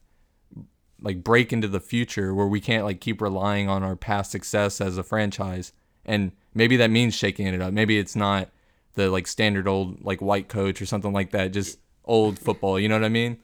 [1.02, 4.82] like break into the future where we can't like keep relying on our past success
[4.82, 5.72] as a franchise.
[6.06, 7.74] And maybe that means shaking it up.
[7.74, 8.50] Maybe it's not
[8.94, 11.54] the like standard old like white coach or something like that.
[11.54, 12.80] Just old football.
[12.80, 13.38] You know what I mean?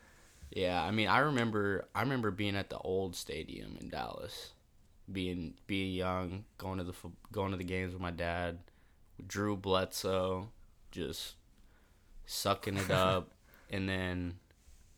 [0.52, 4.52] Yeah, I mean, I remember I remember being at the old stadium in Dallas,
[5.12, 6.94] being being young, going to the
[7.32, 8.60] going to the games with my dad,
[9.26, 10.50] Drew Bledsoe,
[10.92, 11.36] just
[12.26, 13.32] sucking it up,
[13.70, 14.36] and then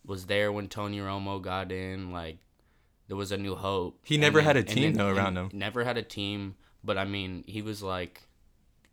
[0.05, 2.11] was there when Tony Romo got in.
[2.11, 2.37] Like,
[3.07, 3.99] there was a new hope.
[4.03, 5.49] He never had a team, though, around him.
[5.53, 8.23] Never had a team, but I mean, he was like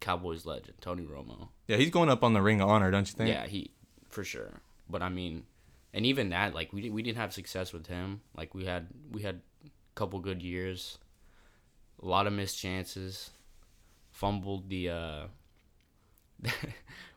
[0.00, 1.48] Cowboys legend, Tony Romo.
[1.68, 3.28] Yeah, he's going up on the ring of honor, don't you think?
[3.28, 3.70] Yeah, he
[4.08, 4.60] for sure.
[4.88, 5.44] But I mean,
[5.92, 8.22] and even that, like we we didn't have success with him.
[8.36, 10.98] Like we had we had a couple good years,
[12.02, 13.30] a lot of missed chances,
[14.10, 15.22] fumbled the uh.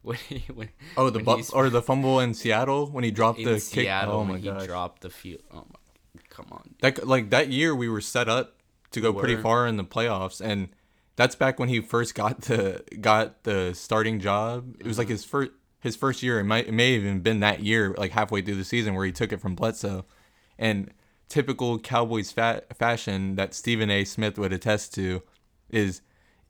[0.07, 3.39] when he, when, Oh, the when bu- or the fumble in Seattle when he dropped
[3.39, 3.61] the kick.
[3.61, 5.41] Seattle Oh my when he dropped the field.
[5.51, 6.75] Oh my, come on.
[6.81, 8.61] That like that year we were set up
[8.91, 10.69] to go pretty far in the playoffs, and
[11.15, 14.75] that's back when he first got the got the starting job.
[14.79, 15.13] It was like mm-hmm.
[15.13, 16.39] his first his first year.
[16.39, 19.05] It might it may have even been that year, like halfway through the season, where
[19.05, 20.05] he took it from Bledsoe,
[20.57, 20.91] and
[21.29, 24.03] typical Cowboys fa- fashion that Stephen A.
[24.03, 25.23] Smith would attest to
[25.69, 26.01] is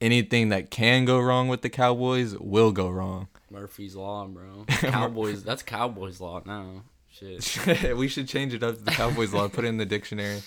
[0.03, 3.27] anything that can go wrong with the Cowboys will go wrong.
[3.49, 4.65] Murphy's law, bro.
[4.67, 5.43] Cowboys.
[5.43, 6.83] that's Cowboys law now.
[7.09, 7.95] Shit.
[7.95, 10.41] we should change it up to the Cowboys law, put it in the dictionary.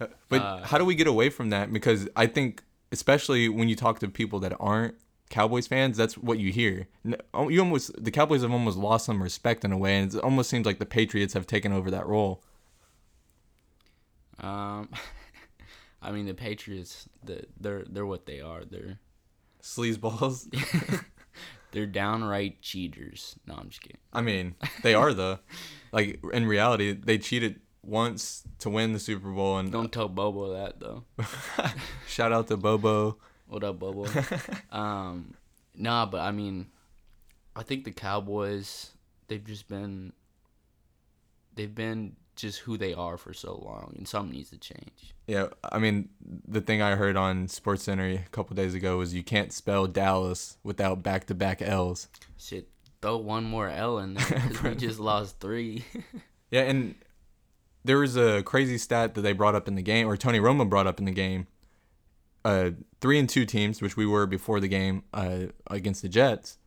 [0.00, 1.72] Uh, But Uh, how do we get away from that?
[1.72, 2.62] Because I think,
[2.92, 4.94] especially when you talk to people that aren't
[5.30, 6.86] Cowboys fans, that's what you hear.
[7.32, 10.20] Oh, You almost the Cowboys have almost lost some respect in a way, and it
[10.22, 12.42] almost seems like the Patriots have taken over that role.
[14.38, 14.88] Um,
[16.04, 17.08] I mean the Patriots.
[17.24, 18.64] The, they're they're what they are.
[18.64, 18.98] They're
[19.62, 20.46] Sleazeballs.
[21.72, 23.36] they're downright cheaters.
[23.46, 23.98] No, I'm just kidding.
[24.12, 25.38] I mean, they are though.
[25.92, 30.52] Like in reality, they cheated once to win the Super Bowl, and Don't tell Bobo
[30.52, 31.04] that though.
[32.06, 33.18] shout out to Bobo.
[33.46, 34.06] What up, Bobo?
[34.72, 35.34] um,
[35.74, 36.66] nah, but I mean,
[37.56, 38.90] I think the Cowboys
[39.28, 40.12] they've just been
[41.54, 45.14] they've been just who they are for so long, and something needs to change.
[45.26, 46.08] Yeah, I mean,
[46.46, 49.86] the thing I heard on Sports Center a couple days ago was you can't spell
[49.86, 52.08] Dallas without back-to-back L's.
[52.36, 52.68] Shit,
[53.00, 55.84] throw one more L in there we just lost three.
[56.50, 56.94] Yeah, and
[57.84, 60.68] there was a crazy stat that they brought up in the game, or Tony Romo
[60.68, 61.48] brought up in the game.
[62.44, 62.70] Uh,
[63.00, 66.58] three and two teams, which we were before the game uh, against the Jets.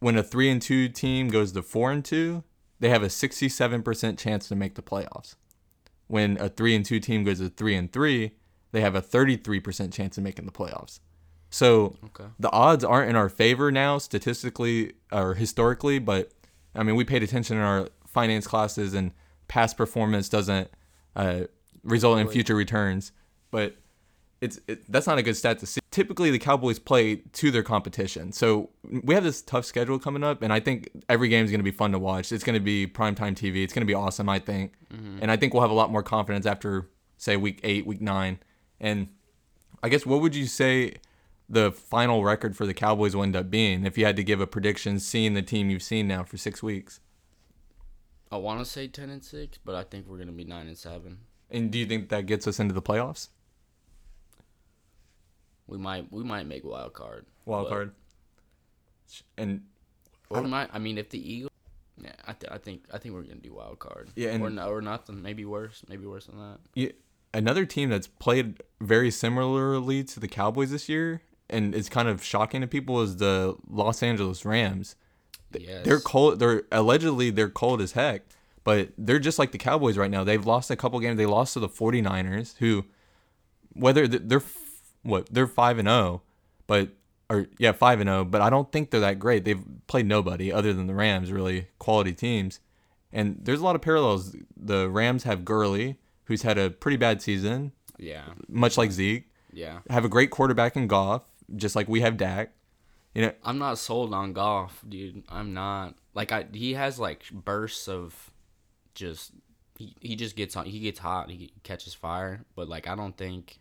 [0.00, 2.42] When a three and two team goes to four and two,
[2.80, 5.36] they have a sixty-seven percent chance to make the playoffs.
[6.06, 8.32] When a three and two team goes to three and three,
[8.72, 11.00] they have a thirty-three percent chance of making the playoffs.
[11.50, 12.30] So okay.
[12.38, 16.32] the odds aren't in our favor now statistically or historically, but
[16.74, 19.12] I mean we paid attention in our finance classes and
[19.46, 20.68] past performance doesn't
[21.14, 21.42] uh,
[21.84, 23.12] result in future returns.
[23.50, 23.76] But
[24.44, 25.80] it's it, that's not a good stat to see.
[25.90, 28.70] Typically, the Cowboys play to their competition, so
[29.02, 31.64] we have this tough schedule coming up, and I think every game is going to
[31.64, 32.30] be fun to watch.
[32.30, 33.64] It's going to be primetime TV.
[33.64, 35.18] It's going to be awesome, I think, mm-hmm.
[35.22, 38.38] and I think we'll have a lot more confidence after say week eight, week nine,
[38.78, 39.08] and
[39.82, 40.96] I guess what would you say
[41.48, 44.40] the final record for the Cowboys will end up being if you had to give
[44.40, 47.00] a prediction, seeing the team you've seen now for six weeks?
[48.30, 50.76] I want to say ten and six, but I think we're gonna be nine and
[50.76, 51.18] seven.
[51.50, 53.28] And do you think that gets us into the playoffs?
[55.66, 57.26] We might we might make wild card.
[57.46, 57.92] Wild card.
[59.36, 59.62] And
[60.32, 60.70] I might.
[60.72, 61.50] I mean, if the Eagles.
[62.02, 64.10] Yeah, I, th- I think I think we're gonna do wild card.
[64.16, 65.22] Yeah, and- or no, or nothing.
[65.22, 65.82] Maybe worse.
[65.88, 66.58] Maybe worse than that.
[66.74, 66.90] Yeah,
[67.32, 72.22] another team that's played very similarly to the Cowboys this year, and it's kind of
[72.24, 74.96] shocking to people, is the Los Angeles Rams.
[75.56, 75.84] Yes.
[75.84, 76.40] They're cold.
[76.40, 78.22] They're allegedly they're cold as heck,
[78.64, 80.24] but they're just like the Cowboys right now.
[80.24, 81.16] They've lost a couple games.
[81.16, 82.86] They lost to the 49ers, who,
[83.72, 84.40] whether th- they're
[85.04, 86.22] what they're five and zero,
[86.66, 86.88] but
[87.30, 89.44] or yeah five and zero, but I don't think they're that great.
[89.44, 92.60] They've played nobody other than the Rams, really quality teams,
[93.12, 94.34] and there's a lot of parallels.
[94.56, 98.24] The Rams have Gurley, who's had a pretty bad season, Yeah.
[98.48, 99.30] much like Zeke.
[99.52, 99.78] Yeah.
[99.88, 101.22] Have a great quarterback in Goff,
[101.54, 102.52] just like we have Dak.
[103.14, 105.22] You know, I'm not sold on Goff, dude.
[105.28, 105.94] I'm not.
[106.14, 108.32] Like I he has like bursts of
[108.94, 109.32] just
[109.78, 113.16] he, he just gets on he gets hot, he catches fire, but like I don't
[113.16, 113.60] think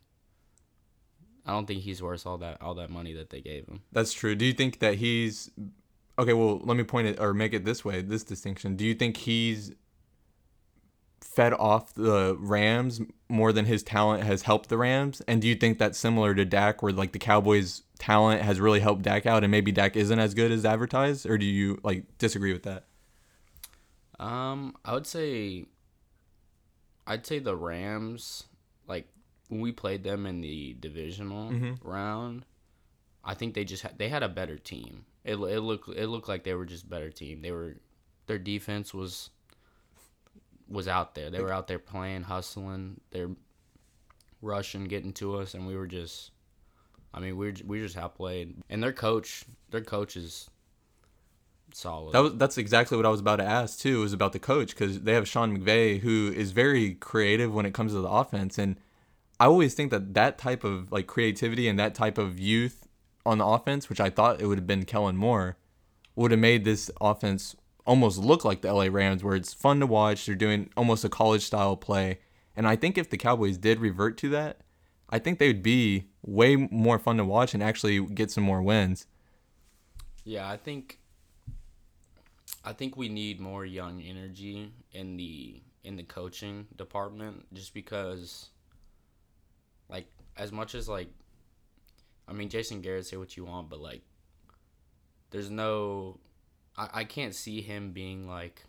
[1.46, 3.82] I don't think he's worth all that all that money that they gave him.
[3.92, 4.36] That's true.
[4.36, 5.52] Do you think that he's
[6.18, 6.34] okay?
[6.34, 8.76] Well, let me point it or make it this way: this distinction.
[8.76, 9.74] Do you think he's
[11.22, 15.22] fed off the Rams more than his talent has helped the Rams?
[15.28, 18.80] And do you think that's similar to Dak, where like the Cowboys' talent has really
[18.80, 21.26] helped Dak out, and maybe Dak isn't as good as advertised?
[21.26, 22.86] Or do you like disagree with that?
[24.20, 25.66] Um, I would say
[27.06, 28.46] I'd say the Rams
[29.54, 31.78] when we played them in the divisional Mhm.
[31.82, 32.46] round,
[33.24, 35.06] I think they just had they had a better team.
[35.24, 37.42] It it looked it looked like they were just a better team.
[37.42, 37.78] They were
[38.26, 39.30] their defense was
[40.68, 41.30] was out there.
[41.30, 43.00] They were out there playing, hustling.
[43.12, 43.36] They're
[44.42, 46.32] rushing, getting to us, and we were just.
[47.14, 50.50] I mean, we we just outplayed, and their coach, their coach is
[51.74, 52.14] solid.
[52.14, 54.02] That was that's exactly what I was about to ask too.
[54.02, 57.74] Was about the coach because they have Sean McVay who is very creative when it
[57.74, 58.78] comes to the offense, and
[59.40, 62.88] I always think that that type of like creativity and that type of youth
[63.26, 65.58] on the offense, which I thought it would have been Kellen Moore,
[66.16, 69.88] would have made this offense almost look like the LA Rams, where it's fun to
[69.88, 70.26] watch.
[70.26, 72.20] They're doing almost a college style play,
[72.56, 74.62] and I think if the Cowboys did revert to that,
[75.10, 78.62] I think they would be way more fun to watch and actually get some more
[78.62, 79.08] wins.
[80.24, 81.00] Yeah, I think
[82.64, 88.50] I think we need more young energy in the in the coaching department just because
[89.90, 91.10] like as much as like
[92.28, 94.02] I mean Jason Garrett say what you want, but like
[95.32, 96.20] there's no
[96.78, 98.64] I, I can't see him being like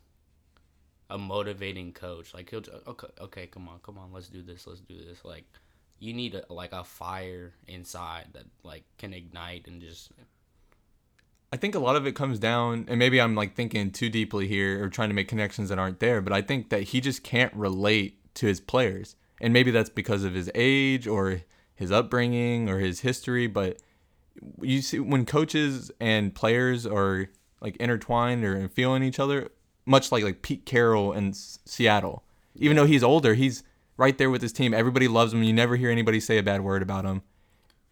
[1.11, 2.35] a motivating coach.
[2.35, 5.25] Like he'll okay okay, come on, come on, let's do this, let's do this.
[5.25, 5.45] Like
[5.99, 10.11] you need a, like a fire inside that like can ignite and just
[11.55, 14.49] I think a lot of it comes down, and maybe I'm like thinking too deeply
[14.49, 17.23] here or trying to make connections that aren't there, but I think that he just
[17.23, 19.15] can't relate to his players.
[19.41, 21.43] And maybe that's because of his age or
[21.75, 23.47] his upbringing or his history.
[23.47, 23.79] But
[24.61, 27.29] you see, when coaches and players are
[27.61, 29.51] like intertwined or feeling each other,
[29.87, 32.25] much like like Pete Carroll in S- Seattle,
[32.57, 33.63] even though he's older, he's
[33.97, 34.73] right there with his team.
[34.73, 35.43] Everybody loves him.
[35.43, 37.23] You never hear anybody say a bad word about him.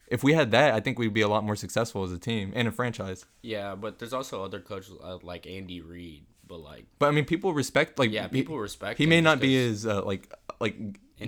[0.07, 2.53] If we had that, I think we'd be a lot more successful as a team
[2.55, 3.25] and a franchise.
[3.41, 7.25] Yeah, but there's also other coaches uh, like Andy Reid, but like But I mean,
[7.25, 8.99] people respect like yeah, people respect.
[8.99, 10.77] He may not be as uh, like like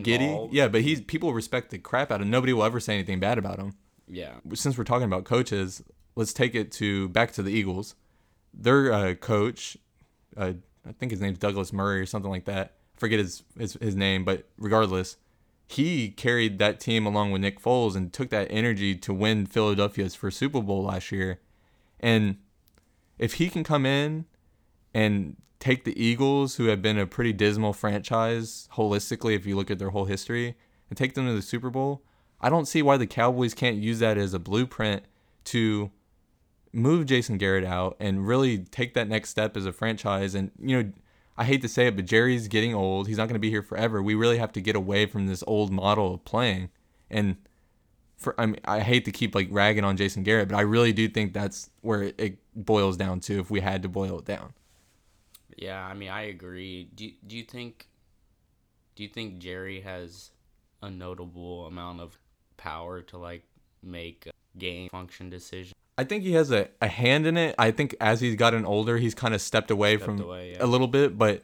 [0.03, 2.31] giddy, yeah, but he's people respect the crap out of him.
[2.31, 3.75] Nobody will ever say anything bad about him.
[4.09, 4.35] yeah.
[4.55, 5.83] Since we're talking about coaches,
[6.17, 7.95] let's take it to back to the Eagles.
[8.53, 9.77] Their uh, coach,
[10.37, 10.53] uh,
[10.87, 12.75] I think his name's Douglas Murray or something like that.
[12.97, 15.17] Forget his, his his name, but regardless,
[15.67, 20.15] he carried that team along with Nick Foles and took that energy to win Philadelphia's
[20.15, 21.41] first Super Bowl last year.
[22.01, 22.37] And
[23.19, 24.27] if he can come in
[24.93, 29.71] and take the Eagles, who have been a pretty dismal franchise holistically, if you look
[29.71, 30.57] at their whole history,
[30.91, 32.03] and take them to the Super Bowl,
[32.39, 35.05] I don't see why the Cowboys can't use that as a blueprint
[35.45, 35.91] to
[36.71, 40.35] move Jason Garrett out and really take that next step as a franchise.
[40.35, 40.93] And, you know,
[41.39, 43.09] I hate to say it, but Jerry's getting old.
[43.09, 44.03] He's not going to be here forever.
[44.03, 46.69] We really have to get away from this old model of playing.
[47.11, 47.37] And
[48.19, 50.93] for I mean, I hate to keep like ragging on Jason Garrett, but I really
[50.93, 54.53] do think that's where it, boils down to if we had to boil it down.
[55.57, 56.89] Yeah, I mean, I agree.
[56.95, 57.89] Do Do you think?
[58.97, 60.31] Do you think Jerry has
[60.83, 62.19] a notable amount of
[62.57, 63.43] power to like
[63.83, 65.73] make game function decisions?
[65.97, 67.55] I think he has a, a hand in it.
[67.59, 70.65] I think as he's gotten older, he's kind of stepped away Stepped from away, yeah.
[70.65, 71.43] a little bit, but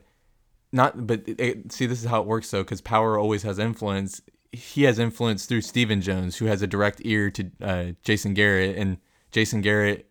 [0.73, 1.07] not.
[1.07, 4.21] But it, it- see, this is how it works though, because power always has influence.
[4.53, 8.77] He has influence through Stephen Jones, who has a direct ear to uh, Jason Garrett,
[8.77, 8.99] and
[9.31, 10.11] Jason Garrett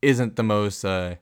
[0.00, 1.16] isn't the most uh,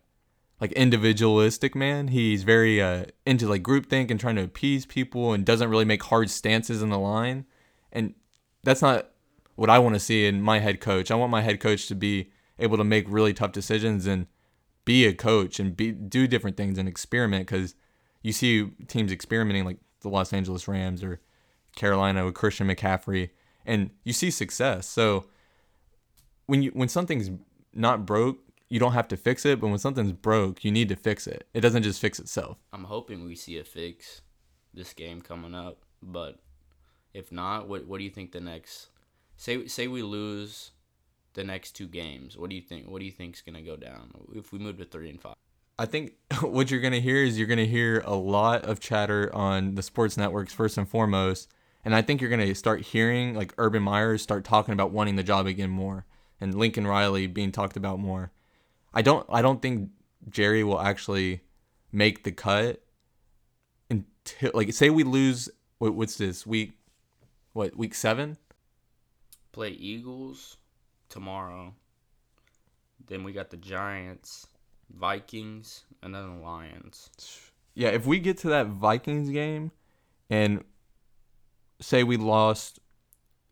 [0.62, 2.06] like individualistic man.
[2.06, 6.04] He's very uh, into like groupthink and trying to appease people, and doesn't really make
[6.04, 7.46] hard stances in the line.
[7.90, 8.14] And
[8.62, 9.10] that's not
[9.56, 11.10] what I want to see in my head coach.
[11.10, 14.28] I want my head coach to be able to make really tough decisions and
[14.84, 17.74] be a coach and be do different things and experiment because
[18.22, 21.20] you see teams experimenting like the Los Angeles Rams or
[21.74, 23.30] Carolina with Christian McCaffrey
[23.66, 24.86] and you see success.
[24.86, 25.26] So
[26.46, 27.32] when you when something's
[27.74, 28.38] not broke,
[28.72, 31.46] you don't have to fix it, but when something's broke, you need to fix it.
[31.52, 32.56] It doesn't just fix itself.
[32.72, 34.22] I'm hoping we see a fix
[34.72, 36.38] this game coming up, but
[37.12, 38.88] if not, what What do you think the next?
[39.36, 40.70] Say Say we lose
[41.34, 42.38] the next two games.
[42.38, 42.88] What do you think?
[42.88, 45.34] What do you think's gonna go down if we move to three and five?
[45.78, 48.78] I think what you're going to hear is you're going to hear a lot of
[48.78, 51.50] chatter on the sports networks first and foremost.
[51.82, 55.16] And I think you're going to start hearing like Urban Myers start talking about wanting
[55.16, 56.04] the job again more
[56.40, 58.32] and Lincoln Riley being talked about more.
[58.94, 59.90] I don't I don't think
[60.28, 61.40] Jerry will actually
[61.90, 62.82] make the cut
[63.90, 66.72] until like say we lose what, what's this week
[67.52, 68.36] what week 7?
[69.52, 70.56] Play Eagles
[71.08, 71.74] tomorrow.
[73.06, 74.46] Then we got the Giants,
[74.90, 77.10] Vikings, and then the Lions.
[77.74, 79.72] Yeah, if we get to that Vikings game
[80.30, 80.64] and
[81.80, 82.78] say we lost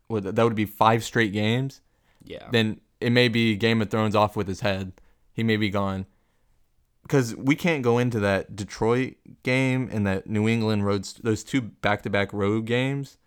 [0.07, 1.81] what that would be 5 straight games,
[2.23, 2.49] Yeah.
[2.51, 4.93] then it may be Game of Thrones off with his head.
[5.33, 6.05] He may be gone.
[7.03, 11.61] Because we can't go into that Detroit game and that New England roads, those two
[11.61, 13.17] back-to-back road games,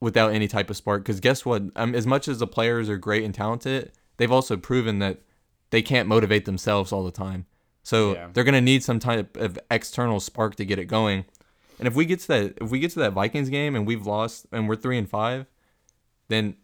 [0.00, 1.02] without any type of spark.
[1.02, 1.62] Because guess what?
[1.76, 5.20] Um, as much as the players are great and talented, they've also proven that
[5.70, 7.46] they can't motivate themselves all the time.
[7.82, 8.28] So Yeah.
[8.32, 11.24] they're gonna need some type of external spark to get it going.
[11.78, 14.06] And if we get to that, if we get to that Vikings game and we've
[14.06, 15.46] lost and we're three and five,
[16.28, 16.56] then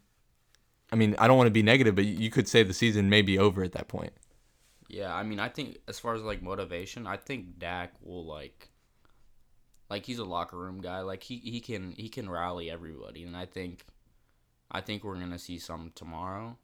[0.91, 3.23] I mean, I don't want to be negative, but you could say the season may
[3.23, 4.13] be over at that point.
[4.93, 8.69] Yeah, I mean, I think as far as like motivation, I think Dak will like,
[9.89, 11.01] like he's a locker room guy.
[11.01, 13.87] Like he, he can he can rally everybody, and I think,
[14.71, 16.59] I think we're gonna see some tomorrow.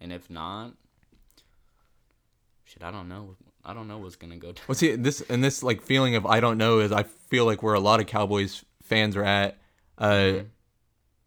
[0.00, 0.74] And if not,
[2.62, 3.36] shit, I don't know.
[3.64, 4.64] I don't know what's gonna go down.
[4.68, 7.60] Well, see, this and this like feeling of I don't know is I feel like
[7.60, 9.58] where a lot of Cowboys fans are at.
[9.98, 10.42] Uh,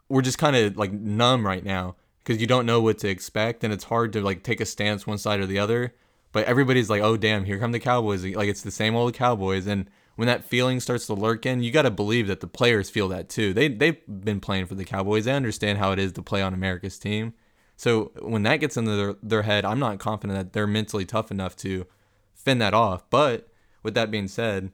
[0.07, 1.97] We're just kind of like numb right now
[2.27, 5.07] because you don't know what to expect, and it's hard to like take a stance
[5.07, 5.93] one side or the other.
[6.33, 9.65] But everybody's like, "Oh, damn, here come the Cowboys!" Like it's the same old Cowboys,
[9.65, 12.89] and when that feeling starts to lurk in, you got to believe that the players
[12.89, 13.53] feel that too.
[13.53, 15.23] They they've been playing for the Cowboys.
[15.23, 17.33] They understand how it is to play on America's team.
[17.77, 21.31] So when that gets into their, their head, I'm not confident that they're mentally tough
[21.31, 21.85] enough to
[22.33, 23.09] fend that off.
[23.09, 23.47] But
[23.83, 24.71] with that being said,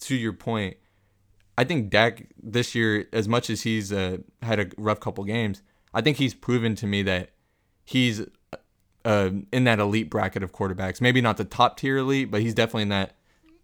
[0.00, 0.78] to your point,
[1.58, 5.62] I think Dak this year, as much as he's uh, had a rough couple games,
[5.92, 7.30] I think he's proven to me that
[7.84, 8.24] he's
[9.04, 11.00] uh, in that elite bracket of quarterbacks.
[11.00, 13.16] Maybe not the top tier elite, but he's definitely in that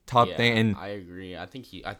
[0.06, 0.58] top yeah, thing.
[0.58, 1.36] And I agree.
[1.36, 1.84] I think he.
[1.84, 1.96] I.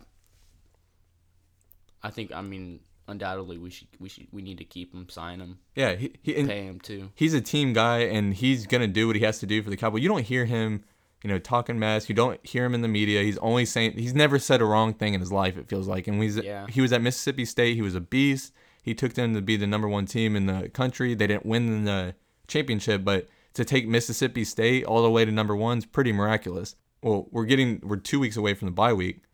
[2.03, 2.33] I think.
[2.33, 3.89] I mean, undoubtedly, we should.
[3.99, 4.27] We should.
[4.33, 7.11] We need to keep him, sign him, yeah, he, he pay him too.
[7.15, 9.77] he's a team guy, and he's gonna do what he has to do for the
[9.77, 10.03] Cowboys.
[10.03, 10.85] You don't hear him
[11.27, 12.09] you know, talking mess.
[12.09, 13.23] You don't hear him in the media.
[13.23, 15.57] He's only saying he's never said a wrong thing in his life.
[15.57, 16.67] It feels like, and he's Yeah.
[16.69, 17.75] he was at Mississippi State.
[17.75, 18.53] He was a beast.
[18.87, 21.13] He took them to be the number one team in the country.
[21.17, 22.15] They didn't win the
[22.47, 26.77] championship, but to take Mississippi State all the way to number one is pretty miraculous.
[27.03, 29.25] Well, we're getting we're two weeks away from the bye week.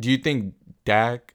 [0.00, 0.54] Do you think
[0.86, 1.34] Dak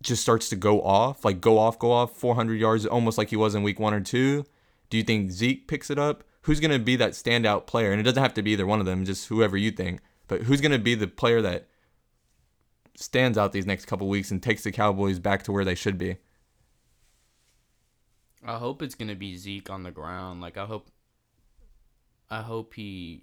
[0.00, 3.36] just starts to go off, like go off, go off, 400 yards, almost like he
[3.36, 4.46] was in week one or two?
[4.88, 6.24] Do you think Zeke picks it up?
[6.42, 7.92] Who's going to be that standout player?
[7.92, 10.00] And it doesn't have to be either one of them, just whoever you think.
[10.26, 11.68] But who's going to be the player that
[12.96, 15.98] stands out these next couple weeks and takes the Cowboys back to where they should
[15.98, 16.16] be?
[18.44, 20.40] I hope it's gonna be Zeke on the ground.
[20.40, 20.88] Like I hope,
[22.30, 23.22] I hope he,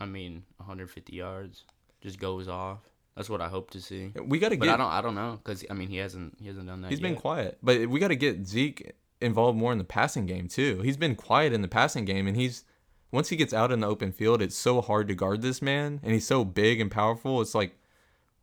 [0.00, 1.64] I mean, 150 yards
[2.00, 2.80] just goes off.
[3.16, 4.12] That's what I hope to see.
[4.26, 4.74] We got to But get.
[4.74, 6.90] I don't, I don't know, cause I mean he hasn't, he hasn't done that.
[6.90, 10.48] He's been quiet, but we got to get Zeke involved more in the passing game
[10.48, 10.80] too.
[10.82, 12.64] He's been quiet in the passing game, and he's
[13.10, 16.00] once he gets out in the open field, it's so hard to guard this man,
[16.02, 17.40] and he's so big and powerful.
[17.40, 17.78] It's like,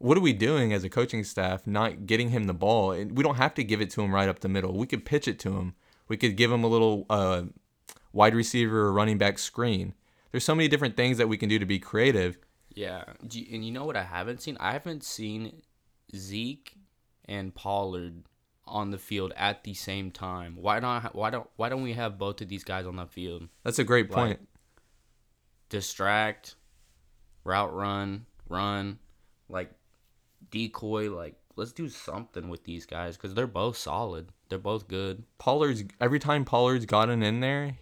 [0.04, 2.92] what are we doing as a coaching staff, not getting him the ball?
[2.92, 4.78] And we don't have to give it to him right up the middle.
[4.78, 5.76] We could pitch it to him.
[6.10, 7.44] We could give him a little uh,
[8.12, 9.94] wide receiver or running back screen.
[10.32, 12.38] There's so many different things that we can do to be creative.
[12.76, 14.58] Yeah, and you know what I haven't seen?
[14.60, 15.62] I haven't seen
[16.14, 16.76] Zeke
[17.24, 18.24] and Pollard
[18.66, 20.58] on the field at the same time.
[20.60, 21.16] Why not?
[21.16, 21.50] Why don't?
[21.56, 23.48] Why don't we have both of these guys on the field?
[23.64, 24.50] That's a great point.
[25.70, 26.56] Distract,
[27.46, 29.00] route run, run,
[29.48, 29.72] like
[30.54, 31.14] decoy.
[31.14, 34.30] Like let's do something with these guys because they're both solid.
[34.50, 35.24] They're both good.
[35.40, 37.78] Pollard's every time Pollard's gotten in there,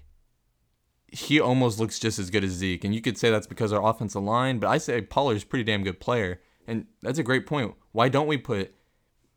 [1.07, 2.83] he almost looks just as good as Zeke.
[2.83, 5.65] And you could say that's because our offensive line, but I say Pollard's a pretty
[5.65, 6.41] damn good player.
[6.65, 7.75] And that's a great point.
[7.91, 8.73] Why don't we put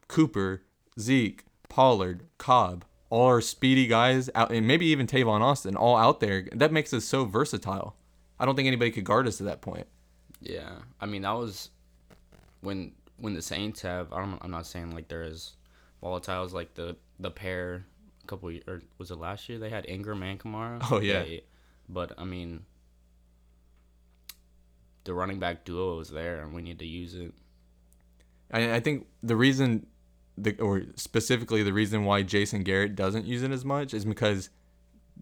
[0.08, 0.62] Cooper,
[1.00, 6.20] Zeke, Pollard, Cobb, all our speedy guys out, and maybe even Tavon Austin, all out
[6.20, 6.46] there?
[6.52, 7.96] That makes us so versatile.
[8.38, 9.86] I don't think anybody could guard us to that point.
[10.40, 11.70] Yeah, I mean that was
[12.60, 12.92] when
[13.24, 14.12] when the Saints have.
[14.12, 15.54] I don't, I'm not saying like they're as
[16.02, 17.86] volatile as like the the pair
[18.22, 20.86] a couple ye- or was it last year they had Ingram and Kamara.
[20.90, 21.24] Oh, yeah.
[21.88, 22.66] but I mean
[25.04, 27.32] the running back duo is there and we need to use it.
[28.52, 29.86] I, I think the reason,
[30.36, 34.50] the or specifically the reason why Jason Garrett doesn't use it as much is because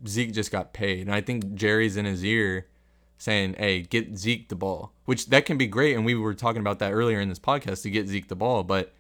[0.09, 2.67] Zeke just got paid, and I think Jerry's in his ear
[3.23, 6.61] saying, "Hey, get Zeke the ball," which that can be great, and we were talking
[6.61, 8.95] about that earlier in this podcast to get Zeke the ball, but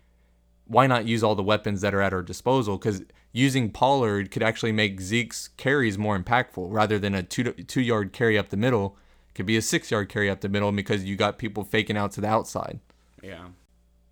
[0.66, 2.78] why not use all the weapons that are at our disposal?
[2.78, 3.02] Because
[3.32, 8.12] using Pollard could actually make Zeke's carries more impactful rather than a two two yard
[8.12, 8.96] carry up the middle.
[9.34, 12.12] Could be a six yard carry up the middle because you got people faking out
[12.12, 12.80] to the outside
[13.22, 13.46] Yeah.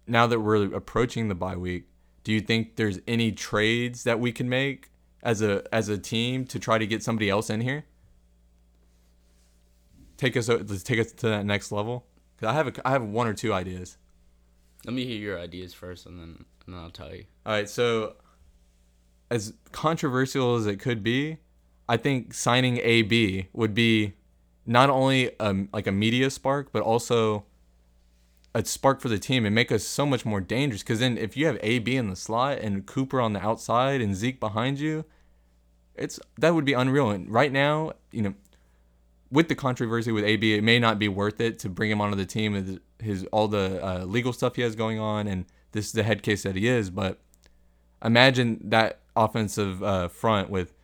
[0.06, 1.84] now that we're approaching the bye week,
[2.24, 4.90] do you think there's any trades that we can make
[5.22, 7.84] as a as a team to try to get somebody else in here?
[10.20, 12.04] Take us let's take us to that next level?
[12.38, 13.96] Cause I have a, I have one or two ideas.
[14.84, 17.24] Let me hear your ideas first and then and then I'll tell you.
[17.46, 18.16] All right, so
[19.30, 21.38] as controversial as it could be,
[21.88, 24.12] I think signing AB would be
[24.66, 27.46] not only um, like a media spark, but also
[28.54, 30.82] a spark for the team and make us so much more dangerous.
[30.82, 34.14] Because then, if you have AB in the slot and Cooper on the outside and
[34.14, 35.06] Zeke behind you,
[35.94, 37.08] it's that would be unreal.
[37.08, 38.34] And right now, you know,
[39.30, 42.16] with the controversy with AB, it may not be worth it to bring him onto
[42.16, 45.86] the team with his all the uh, legal stuff he has going on, and this
[45.86, 46.90] is the head case that he is.
[46.90, 47.20] But
[48.04, 50.74] imagine that offensive uh, front with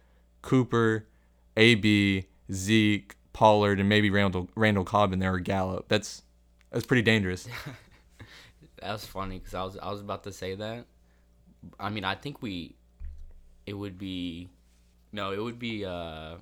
[0.42, 1.07] Cooper,
[1.57, 5.88] AB, Zeke, Pollard, and maybe Randall Randall Cobb in there or Gallup.
[5.88, 6.22] That's
[6.70, 7.49] that's pretty dangerous.
[8.82, 10.86] That was funny because I was I was about to say that.
[11.80, 12.76] I mean, I think we,
[13.64, 14.51] it would be,
[15.12, 16.36] no, it would be uh,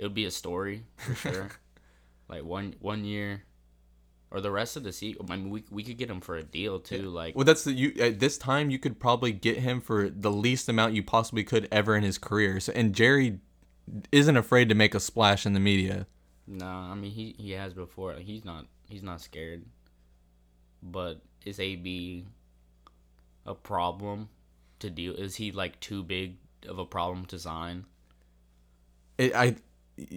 [0.00, 1.48] it would be a story for sure.
[2.26, 3.42] like one one year,
[4.30, 5.26] or the rest of the season.
[5.28, 7.10] I mean, we we could get him for a deal too.
[7.10, 10.30] Like Well, that's the you at this time you could probably get him for the
[10.30, 12.60] least amount you possibly could ever in his career.
[12.60, 13.40] So and Jerry
[14.10, 16.06] isn't afraid to make a splash in the media.
[16.46, 18.14] Nah, I mean he he has before.
[18.14, 19.66] Like, he's not he's not scared.
[20.82, 22.24] But is AB
[23.44, 24.30] a problem
[24.78, 25.12] to deal?
[25.12, 26.36] Is he like too big
[26.66, 27.84] of a problem to sign?
[29.18, 29.56] It, I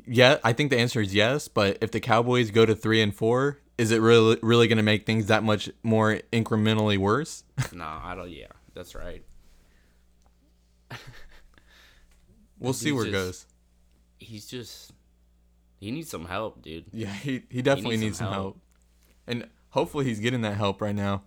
[0.07, 1.47] yeah, I think the answer is yes.
[1.47, 4.83] But if the Cowboys go to three and four, is it really really going to
[4.83, 7.43] make things that much more incrementally worse?
[7.73, 8.29] no, I don't.
[8.29, 9.23] Yeah, that's right.
[12.59, 13.45] We'll see where it goes.
[14.19, 14.93] He's just
[15.79, 16.85] he needs some help, dude.
[16.93, 18.43] Yeah, he, he definitely needs needs, some help.
[18.43, 18.57] help.
[19.27, 21.23] and hopefully he's getting that help right now.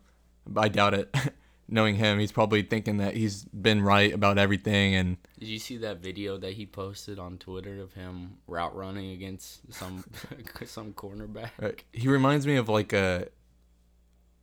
[0.46, 1.14] But I doubt it.
[1.68, 4.94] knowing him, he's probably thinking that he's been right about everything.
[4.94, 9.10] And Did you see that video that he posted on Twitter of him route running
[9.12, 10.04] against some
[10.64, 11.50] some cornerback?
[11.62, 13.28] uh, he reminds me of like a.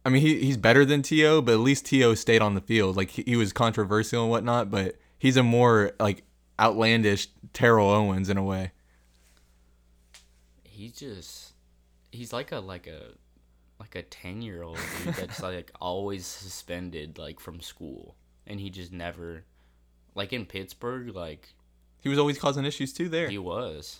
[0.05, 2.13] I mean, he he's better than T.O., but at least T.O.
[2.15, 2.97] stayed on the field.
[2.97, 6.23] Like he, he was controversial and whatnot, but he's a more like
[6.59, 8.71] outlandish Terrell Owens in a way.
[10.63, 11.53] He just
[12.11, 13.13] he's like a like a
[13.83, 18.15] like a ten year old dude that's like always suspended like from school,
[18.47, 19.43] and he just never
[20.15, 21.53] like in Pittsburgh like
[22.01, 23.29] He was always causing issues too there.
[23.29, 23.99] he was,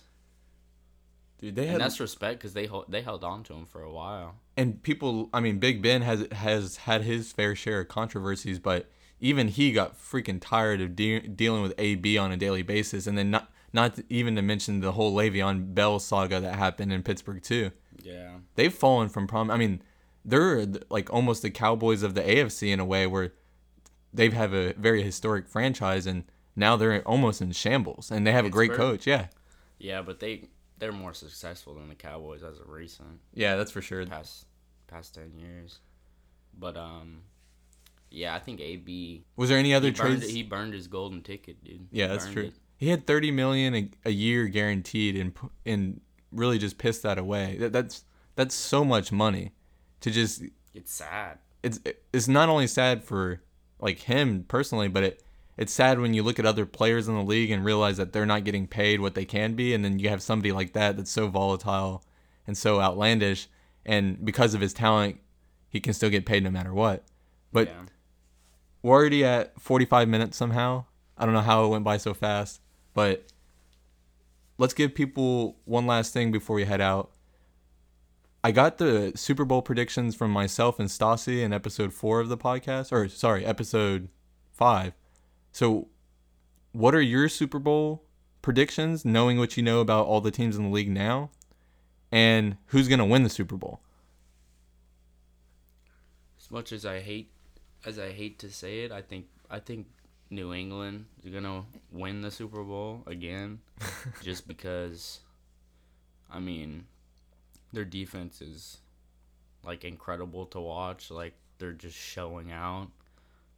[1.40, 3.92] Dude, they and had that's respect because they they held on to him for a
[3.92, 4.36] while.
[4.56, 8.90] and people i mean big ben has has had his fair share of controversies but
[9.20, 13.18] even he got freaking tired of de- dealing with ab on a daily basis and
[13.18, 17.42] then not not even to mention the whole Le'Veon Bell saga that happened in Pittsburgh
[17.42, 17.72] too.
[18.02, 19.52] Yeah, They've fallen from prom.
[19.52, 19.82] I mean,
[20.26, 23.34] they're like almost the Cowboys of the AFC in a way where
[24.14, 26.24] they have a very historic franchise and
[26.56, 29.06] now they're almost in shambles and they have a great coach.
[29.08, 29.28] Yeah,
[29.80, 33.20] yeah, but they they're more successful than the Cowboys as of recent.
[33.34, 34.06] yeah, that's for sure.
[34.06, 34.46] past
[34.88, 35.80] past ten years.
[36.58, 37.22] But um,
[38.12, 40.34] yeah, I think AB Was there any other he burned, trades?
[40.34, 41.88] he burned his golden ticket, dude.
[41.92, 42.44] Yeah, He that's true.
[42.44, 42.54] it.
[42.78, 45.34] He had thirty million a, a year guaranteed, in
[45.66, 46.02] and
[46.34, 47.58] really just pissed that away.
[47.60, 48.04] That, that's
[48.36, 49.54] that's so much money
[50.02, 50.44] to just.
[50.74, 51.40] It's sad.
[51.62, 51.80] It's
[52.12, 53.42] it's not only sad for
[53.80, 55.24] like him personally, but it
[55.58, 58.26] it's sad when you look at other players in the league and realize that they're
[58.26, 61.12] not getting paid what they can be, and then you have somebody like that that's
[61.12, 62.04] so volatile
[62.48, 63.48] and so outlandish,
[63.86, 65.20] and because of his talent,
[65.70, 67.04] he can still get paid no matter what.
[67.52, 67.86] But yeah.
[68.82, 70.86] we're already at 45 minutes somehow.
[71.18, 72.60] I don't know how it went by so fast,
[72.94, 73.28] but
[74.58, 77.12] let's give people one last thing before we head out.
[78.44, 82.38] I got the Super Bowl predictions from myself and Stassi in episode four of the
[82.38, 84.10] podcast, or sorry, episode
[84.52, 84.94] five.
[85.52, 85.88] So,
[86.74, 88.04] what are your Super Bowl
[88.42, 91.30] predictions, knowing what you know about all the teams in the league now?
[92.12, 93.80] And who's going to win the Super Bowl?
[96.38, 97.32] As much as I hate,
[97.86, 99.88] as I hate to say it, I think I think
[100.30, 103.60] New England is gonna win the Super Bowl again,
[104.24, 105.20] just because.
[106.32, 106.86] I mean,
[107.74, 108.80] their defense is
[109.64, 111.12] like incredible to watch.
[111.12, 112.88] Like they're just showing out.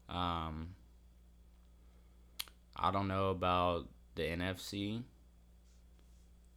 [0.10, 0.76] Um,
[2.76, 5.04] I don't know about the NFC.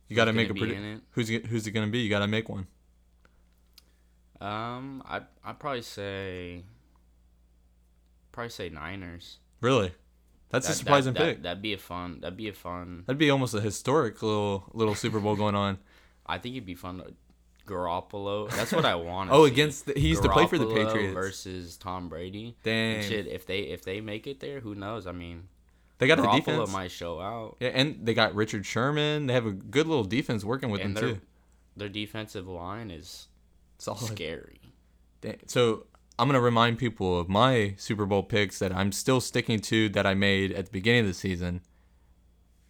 [0.09, 1.03] You got to make a gonna prediction.
[1.11, 1.99] Who's who's it going to be?
[2.01, 2.67] You got to make one.
[4.41, 6.65] Um, I I probably say.
[8.33, 9.39] Probably say Niners.
[9.61, 9.93] Really?
[10.51, 11.37] That's a surprising that, pick.
[11.39, 12.21] That, that'd be a fun.
[12.21, 13.05] That'd be a fun.
[13.07, 15.79] That'd be almost a historic little little Super Bowl going on.
[16.27, 17.03] I think it'd be fun.
[17.67, 18.51] Garoppolo.
[18.51, 19.31] That's what I want.
[19.33, 21.13] Oh, against the, he used to play for the Patriots.
[21.13, 22.57] versus Tom Brady.
[22.63, 25.07] Dang, shit, if they if they make it there, who knows?
[25.07, 25.49] I mean,
[25.99, 26.73] they got a Garoppolo defense.
[26.73, 27.57] might show out.
[27.61, 29.27] Yeah, and they got Richard Sherman.
[29.27, 31.21] They have a good little defense working with and them their too.
[31.77, 33.29] their defensive line is
[33.77, 34.01] Solid.
[34.01, 34.61] scary.
[35.21, 35.37] Dang.
[35.47, 35.85] So
[36.19, 40.07] I'm gonna remind people of my Super Bowl picks that I'm still sticking to that
[40.07, 41.61] I made at the beginning of the season.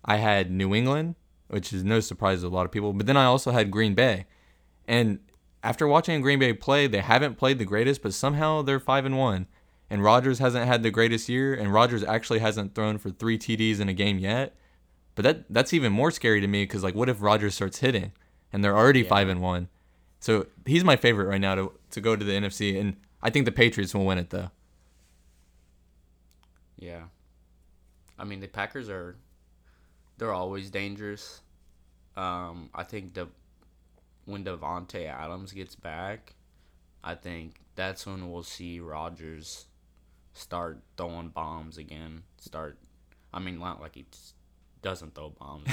[0.04, 1.14] I had New England,
[1.48, 3.94] which is no surprise to a lot of people, but then I also had Green
[3.94, 4.26] Bay.
[4.86, 5.20] And
[5.62, 9.16] after watching Green Bay play, they haven't played the greatest, but somehow they're five and
[9.18, 9.46] one.
[9.90, 13.80] And Rodgers hasn't had the greatest year, and Rodgers actually hasn't thrown for three TDs
[13.80, 14.54] in a game yet.
[15.14, 18.12] But that that's even more scary to me because like, what if Rodgers starts hitting,
[18.52, 19.08] and they're already Yeah.
[19.08, 19.68] five and one?
[20.20, 23.44] So he's my favorite right now to to go to the NFC, and I think
[23.44, 24.50] the Patriots will win it though.
[26.78, 27.04] Yeah.
[28.18, 29.16] I mean, the Packers are
[30.18, 31.40] they're always dangerous.
[32.16, 33.28] Um, I think the
[34.24, 36.34] when Davante Adams gets back,
[37.02, 39.66] I think that's when we'll see Rodgers
[40.34, 42.24] start throwing bombs again.
[42.38, 42.78] Start,
[43.32, 44.06] I mean, not like he
[44.82, 45.68] doesn't throw bombs,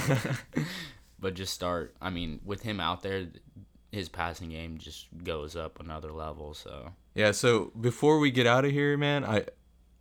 [1.18, 1.94] but just start.
[2.00, 3.26] I mean, with him out there,
[3.92, 6.54] his passing game just goes up another level.
[6.54, 7.32] So Yeah.
[7.32, 9.46] So before we get out of here, man, I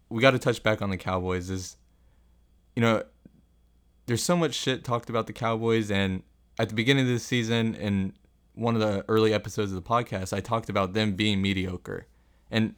[0.09, 1.49] we got to touch back on the Cowboys.
[1.49, 1.77] Is
[2.75, 3.03] you know,
[4.05, 6.23] there's so much shit talked about the Cowboys, and
[6.59, 8.13] at the beginning of this season, in
[8.53, 12.07] one of the early episodes of the podcast, I talked about them being mediocre,
[12.51, 12.75] and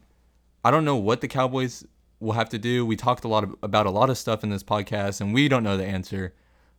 [0.64, 1.86] I don't know what the Cowboys
[2.20, 2.86] will have to do.
[2.86, 5.48] We talked a lot of, about a lot of stuff in this podcast, and we
[5.48, 6.34] don't know the answer.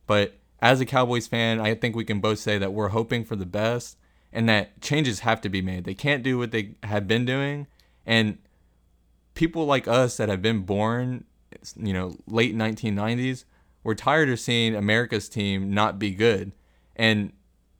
[0.07, 3.35] But as a Cowboys fan, I think we can both say that we're hoping for
[3.35, 3.97] the best
[4.31, 5.83] and that changes have to be made.
[5.83, 7.67] They can't do what they have been doing.
[8.05, 8.37] And
[9.33, 11.25] people like us that have been born,
[11.75, 13.45] you know, late 1990s,
[13.83, 16.51] we're tired of seeing America's team not be good.
[16.95, 17.33] And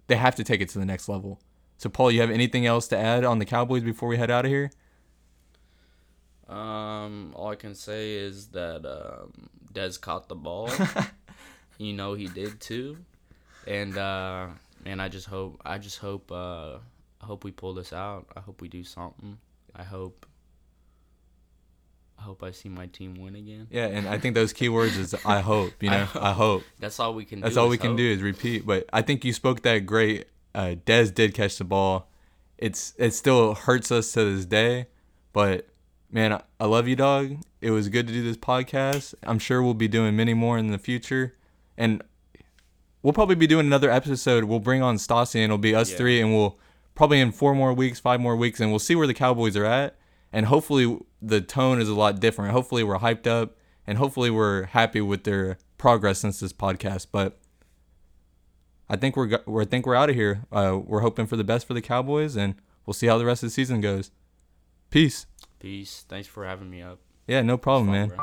[0.07, 1.39] they have to take it to the next level.
[1.77, 4.45] So, Paul, you have anything else to add on the Cowboys before we head out
[4.45, 4.71] of here?
[6.49, 10.69] Um, all I can say is that um, Dez caught the ball.
[11.77, 12.97] you know he did too,
[13.67, 14.47] and uh,
[14.83, 16.77] man, I just hope I just hope uh,
[17.21, 18.27] I hope we pull this out.
[18.35, 19.37] I hope we do something.
[19.75, 20.25] I hope.
[22.17, 23.67] I hope I see my team win again.
[23.71, 25.81] Yeah, and I think those keywords is I hope.
[25.81, 26.35] You know, I hope.
[26.35, 26.63] hope.
[26.79, 27.39] That's all we can.
[27.39, 28.65] That's do all we can do is repeat.
[28.65, 30.27] But I think you spoke that great.
[30.53, 32.09] Uh, Dez did catch the ball.
[32.57, 34.87] It's it still hurts us to this day,
[35.31, 35.69] but
[36.11, 37.37] man, I, I love you, dog.
[37.61, 39.13] It was good to do this podcast.
[39.23, 41.35] I'm sure we'll be doing many more in the future,
[41.77, 42.01] and
[43.01, 44.43] we'll probably be doing another episode.
[44.45, 45.97] We'll bring on Stassi, and it'll be us Yeah.
[45.97, 46.57] three, and we'll
[46.95, 49.65] probably in four more weeks, five more weeks, and we'll see where the Cowboys are
[49.65, 49.95] at.
[50.31, 52.51] And hopefully the tone is a lot different.
[52.51, 53.55] Hopefully we're hyped up,
[53.87, 57.07] and hopefully we're happy with their progress since this podcast.
[57.11, 57.39] But
[58.89, 60.45] I think we're we're I think we're out of here.
[60.51, 63.41] Uh, we're hoping for the best for the Cowboys, and we'll see how the rest
[63.43, 64.11] of the season goes.
[64.91, 65.25] Peace.
[65.59, 66.05] Peace.
[66.07, 66.99] Thanks for having me up.
[67.27, 68.07] Yeah, no problem, Fun, man.
[68.09, 68.17] bro.